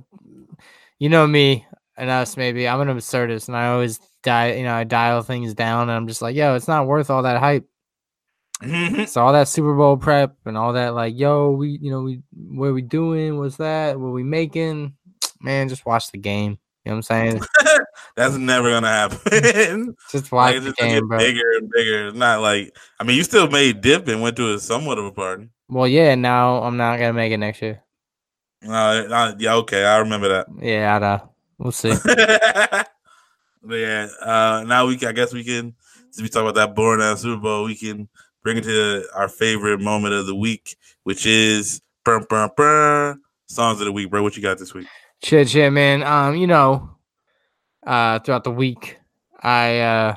[0.99, 1.67] you know me
[1.99, 2.67] and us maybe.
[2.67, 6.09] I'm an absurdist and I always die you know, I dial things down and I'm
[6.09, 7.67] just like, yo, it's not worth all that hype.
[8.63, 9.05] Mm-hmm.
[9.05, 12.23] So all that Super Bowl prep and all that, like, yo, we, you know, we,
[12.35, 13.39] what are we doing?
[13.39, 14.01] What's that?
[14.01, 14.95] What we making?
[15.43, 16.59] Man, just watch the game.
[16.85, 17.41] You know what I'm saying?
[18.17, 19.97] That's never gonna happen.
[20.11, 21.19] Just watch like, it's the just game, bro.
[21.19, 22.09] bigger and bigger.
[22.09, 25.05] It's not like I mean, you still made dip and went to a somewhat of
[25.05, 25.51] a party.
[25.69, 26.15] Well, yeah.
[26.15, 27.83] Now I'm not gonna make it next year.
[28.67, 30.47] Uh, uh, yeah, okay, I remember that.
[30.61, 31.31] Yeah, I know.
[31.59, 31.95] We'll see.
[32.05, 32.87] but
[33.69, 35.75] yeah, uh, now we I guess we can
[36.11, 38.09] since we talk about that boring ass Super Bowl, we can
[38.43, 43.81] bring it to our favorite moment of the week, which is burn, burn, burn, songs
[43.81, 44.23] of the week, bro.
[44.23, 44.87] What you got this week?
[45.23, 46.03] Shit, shit, man.
[46.03, 46.91] Um, you know,
[47.87, 48.99] uh, throughout the week,
[49.43, 50.15] I uh,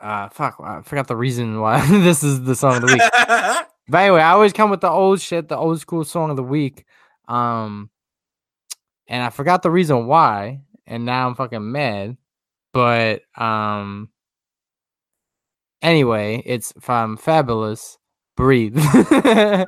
[0.00, 3.66] uh, fuck, I forgot the reason why this is the song of the week.
[3.88, 6.42] But anyway, I always come with the old shit, the old school song of the
[6.42, 6.86] week.
[7.26, 7.90] Um,
[9.08, 12.16] and I forgot the reason why, and now I'm fucking mad.
[12.72, 14.08] But um,
[15.82, 17.98] anyway, it's from Fabolous.
[18.36, 18.76] Breathe.
[18.78, 19.66] and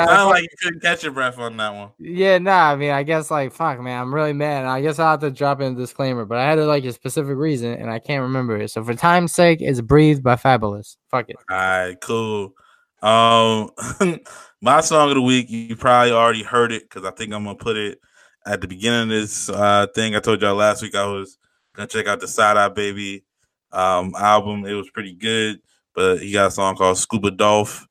[0.00, 1.90] I fuck- like you couldn't catch your breath on that one.
[1.98, 2.70] yeah, nah.
[2.72, 4.00] I mean, I guess like fuck, man.
[4.00, 4.64] I'm really mad.
[4.64, 7.36] I guess I'll have to drop in a disclaimer, but I had like a specific
[7.36, 8.70] reason, and I can't remember it.
[8.70, 10.96] So for time's sake, it's "Breathe" by Fabolous.
[11.10, 11.36] Fuck it.
[11.50, 12.52] All right, cool.
[13.00, 13.70] Um,
[14.60, 17.56] my song of the week, you probably already heard it because I think I'm gonna
[17.56, 18.00] put it
[18.44, 20.16] at the beginning of this uh thing.
[20.16, 21.38] I told y'all last week I was
[21.74, 23.24] gonna check out the Sada Baby
[23.72, 24.64] um album.
[24.64, 25.60] It was pretty good,
[25.98, 27.88] but he got a song called Scuba Dolph.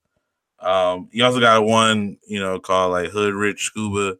[0.59, 4.17] Um, he also got one, you know, called like Hood Rich Scuba.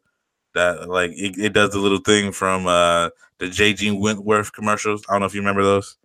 [0.55, 5.05] That like it, it does the little thing from uh the JG Wentworth commercials.
[5.07, 5.95] I don't know if you remember those.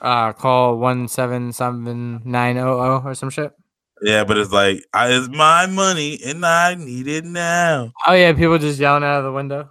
[0.00, 3.52] Uh, call one seven seven nine zero zero or some shit.
[4.02, 7.92] Yeah, but it's like I, it's my money and I need it now.
[8.06, 9.68] Oh yeah, people just yelling out of the window.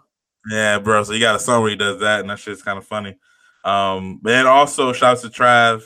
[0.52, 1.04] Yeah, bro.
[1.04, 3.16] So you got a song where he does that, and that shit's kind of funny.
[3.64, 5.84] Um, man, also shouts to Trav.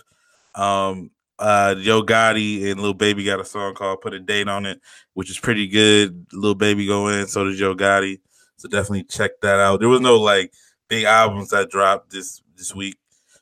[0.55, 4.65] Um, uh, Yo Gotti and Lil Baby got a song called "Put a Date on
[4.65, 4.79] It,"
[5.13, 6.27] which is pretty good.
[6.33, 8.19] Lil Baby go in, so does Yo Gotti.
[8.57, 9.79] So definitely check that out.
[9.79, 10.53] There was no like
[10.89, 12.97] big albums that dropped this this week,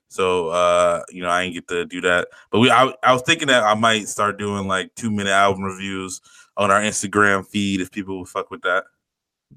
[0.08, 2.28] so uh, you know I didn't get to do that.
[2.52, 5.64] But we, I, I was thinking that I might start doing like two minute album
[5.64, 6.22] reviews
[6.56, 8.84] on our Instagram feed if people would fuck with that.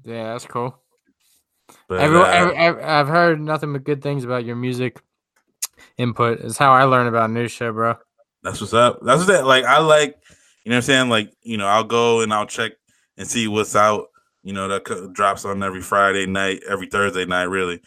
[0.03, 0.77] Yeah, that's cool.
[1.87, 5.01] But Everyone, uh, every, every- I've heard nothing but good things about your music
[5.97, 6.39] input.
[6.39, 7.97] Is how I learn about new shit, bro.
[8.43, 8.99] That's what's up.
[9.01, 9.45] That's what's that.
[9.45, 10.17] Like I like,
[10.63, 11.09] you know what I'm saying?
[11.09, 12.73] Like, you know, I'll go and I'll check
[13.17, 14.07] and see what's out,
[14.43, 17.81] you know, that drops on every Friday night, every Thursday night, really.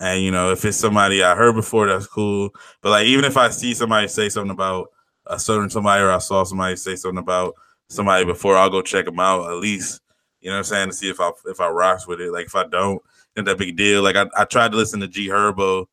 [0.00, 2.50] And you know, if it's somebody I heard before, that's cool.
[2.80, 4.88] But like even if I see somebody say something about
[5.26, 7.54] a certain somebody or I saw somebody say something about
[7.88, 10.00] somebody before, I'll go check them out at least.
[10.40, 10.88] You know what I'm saying?
[10.88, 12.32] To see if I if I rocks with it.
[12.32, 13.02] Like if I don't,
[13.36, 14.02] not that big deal.
[14.02, 15.86] Like I, I tried to listen to G Herbo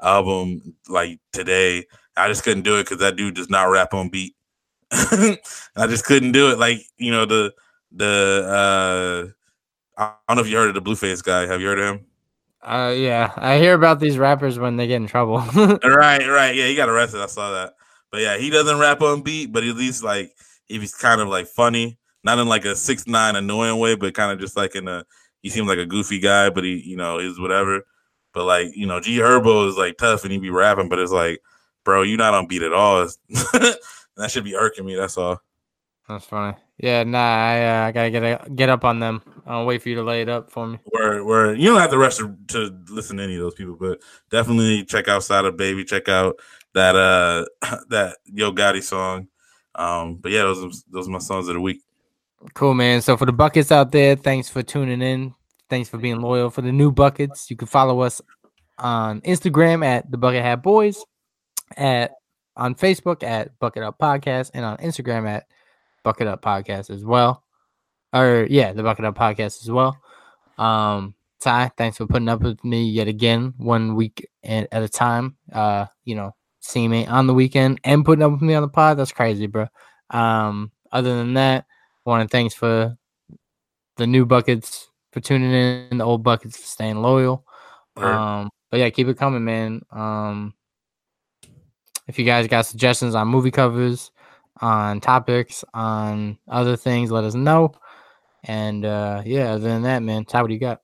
[0.00, 1.84] album like today.
[2.18, 4.34] I just couldn't do it because that dude does not rap on beat.
[4.90, 5.38] I
[5.88, 6.58] just couldn't do it.
[6.58, 7.54] Like you know the
[7.92, 9.34] the
[9.96, 11.46] uh I don't know if you heard of the Blueface guy.
[11.46, 12.06] Have you heard of him?
[12.62, 15.38] Uh, yeah, I hear about these rappers when they get in trouble.
[15.84, 16.54] right, right.
[16.54, 17.20] Yeah, he got arrested.
[17.20, 17.74] I saw that.
[18.10, 20.32] But yeah, he doesn't rap on beat, but at least like
[20.68, 24.14] if he's kind of like funny, not in like a six nine annoying way, but
[24.14, 25.04] kind of just like in a
[25.42, 27.82] he seems like a goofy guy, but he you know is whatever.
[28.32, 31.12] But like you know, G Herbo is like tough and he be rapping, but it's
[31.12, 31.40] like,
[31.88, 33.08] bro, you're not on beat at all.
[34.18, 34.96] That should be irking me.
[34.96, 35.40] That's all.
[36.08, 36.56] That's funny.
[36.76, 39.22] Yeah, nah, I, uh, I gotta get a, get up on them.
[39.46, 40.80] I'll wait for you to lay it up for me.
[40.86, 43.76] Where where you don't have to rush to, to listen to any of those people,
[43.78, 45.84] but definitely check out Sada Baby.
[45.84, 46.40] Check out
[46.74, 47.44] that uh
[47.90, 49.28] that Yo Gotti song.
[49.76, 51.80] Um, but yeah, those are- those are my songs of the week.
[52.54, 53.00] Cool, man.
[53.02, 55.32] So for the buckets out there, thanks for tuning in.
[55.70, 56.50] Thanks for being loyal.
[56.50, 58.20] For the new buckets, you can follow us
[58.78, 61.04] on Instagram at the Bucket Hat Boys,
[61.76, 62.12] at
[62.56, 65.46] on Facebook at Bucket Up Podcast, and on Instagram at
[66.02, 67.44] Bucket Up Podcast as well.
[68.12, 69.96] Or yeah, the Bucket Up Podcast as well.
[70.56, 74.88] Um, Ty, thanks for putting up with me yet again, one week at, at a
[74.88, 75.36] time.
[75.52, 78.68] Uh, you know, seeing me on the weekend and putting up with me on the
[78.68, 78.98] pod.
[78.98, 79.68] That's crazy, bro.
[80.10, 81.66] Um, other than that,
[82.04, 82.96] want to thanks for
[83.96, 87.44] the new buckets for tuning in, the old buckets for staying loyal.
[87.96, 89.82] Um, but yeah, keep it coming, man.
[89.90, 90.54] Um,
[92.08, 94.10] if you guys got suggestions on movie covers,
[94.60, 97.72] on topics, on other things, let us know.
[98.44, 100.80] And uh, yeah, other than that, man, Ty, what do you got?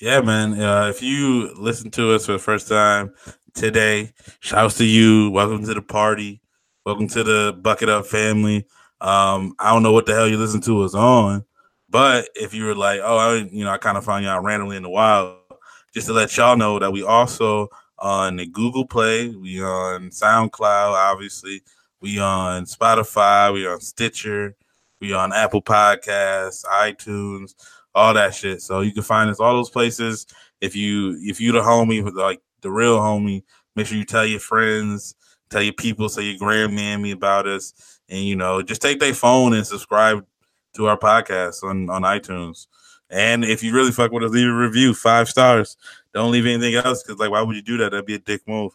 [0.00, 0.60] Yeah, man.
[0.60, 3.14] Uh, if you listen to us for the first time
[3.54, 5.30] today, shouts to you.
[5.30, 6.42] Welcome to the party.
[6.84, 8.66] Welcome to the Bucket Up family.
[9.00, 11.44] Um, I don't know what the hell you listen to us on,
[11.88, 14.76] but if you were like, oh, I, you know, I kind of found y'all randomly
[14.76, 15.38] in the wild,
[15.92, 17.68] just to let y'all know that we also
[17.98, 21.62] on the Google Play, we on SoundCloud, obviously,
[22.00, 24.54] we on Spotify, we on Stitcher,
[25.00, 27.54] we on Apple Podcasts, iTunes,
[27.94, 28.60] all that shit.
[28.62, 30.26] So you can find us all those places.
[30.60, 33.42] If you if you the homie, like the real homie,
[33.76, 35.14] make sure you tell your friends,
[35.50, 39.54] tell your people, tell your grandmammy about us, and you know, just take their phone
[39.54, 40.24] and subscribe
[40.74, 42.66] to our podcast on on iTunes.
[43.10, 45.76] And if you really fuck with us, leave a review, five stars.
[46.14, 47.90] Don't leave anything else because like, why would you do that?
[47.90, 48.72] That'd be a dick move.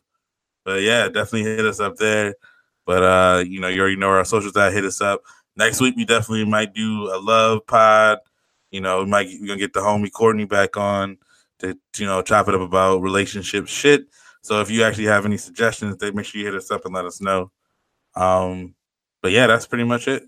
[0.66, 2.36] But yeah, definitely hit us up there.
[2.86, 5.22] But uh, you know, you already know our socials that hit us up.
[5.56, 8.20] Next week we definitely might do a love pod.
[8.72, 11.18] You know, we might we're gonna get the homie Courtney back on
[11.60, 14.08] to you know chop it up about relationship shit.
[14.42, 16.94] So if you actually have any suggestions, then make sure you hit us up and
[16.94, 17.52] let us know.
[18.16, 18.76] Um,
[19.22, 20.24] but yeah, that's pretty much it.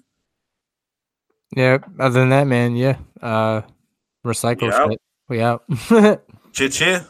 [1.55, 2.97] Yeah, other than that, man, yeah.
[3.21, 3.61] Uh,
[4.25, 4.97] recycle
[5.27, 5.63] We out.
[5.89, 6.21] We out.
[6.53, 7.05] Chit chat.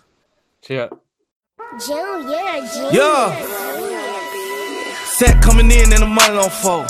[0.61, 0.89] Cheer.
[1.79, 2.93] June, yeah, June.
[2.93, 3.90] Yeah.
[5.21, 6.89] Set coming in and the money on fold.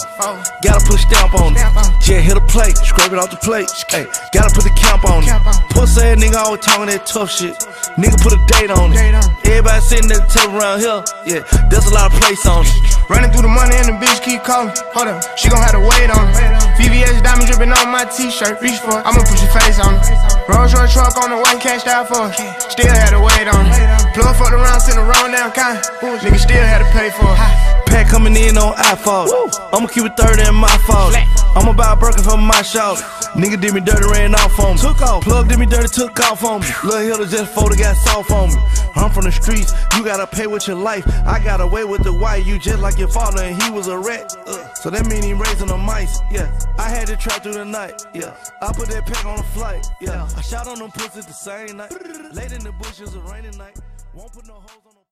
[0.63, 1.67] Gotta put a stamp on it.
[1.99, 3.67] Jet hit a plate, scrape it off the plate.
[3.91, 5.35] Hey, gotta put the camp on it.
[5.75, 7.59] Pussy ass nigga always talking that tough shit.
[7.99, 9.19] Nigga put a date on it.
[9.43, 11.03] Everybody sitting at the table around here.
[11.27, 12.71] Yeah, there's a lot of place on it.
[13.11, 14.71] Running through the money and the bitch keep calling.
[14.95, 16.39] Hold up, she gon' have to wait on it.
[16.79, 18.63] VVS diamond dripping on my t-shirt.
[18.63, 20.07] Reach for it, I'ma put your face on it.
[20.47, 22.39] Rolls Royce truck on the way, cashed out for it.
[22.71, 24.15] Still had to wait on it.
[24.15, 25.83] Plug fucked around, sent the wrong down kind.
[25.99, 27.80] Nigga still had to pay for it.
[27.91, 29.27] Pack coming in on iPhone.
[29.73, 31.13] I'ma keep it 30 in my fault.
[31.55, 32.97] I'ma buy a Birkin for my shout.
[33.35, 34.81] Nigga did me dirty, ran off on me.
[34.81, 35.23] Took off.
[35.23, 36.67] Plug did me dirty, took off on me.
[36.85, 38.55] Lil' Hilda just folded, got soft on me.
[38.95, 41.05] I'm from the streets, you gotta pay with your life.
[41.25, 43.97] I got away with the white, you just like your father, and he was a
[43.97, 44.35] rat.
[44.47, 46.19] Uh, so that mean he raising the mice.
[46.31, 46.47] Yeah,
[46.77, 48.01] I had to try through the night.
[48.13, 49.85] Yeah, I put that pack on a flight.
[49.99, 51.91] Yeah, I shot on them pussies the same night.
[52.33, 53.77] Late in the bushes, a rainy night.
[54.13, 54.90] Won't put no hoes on.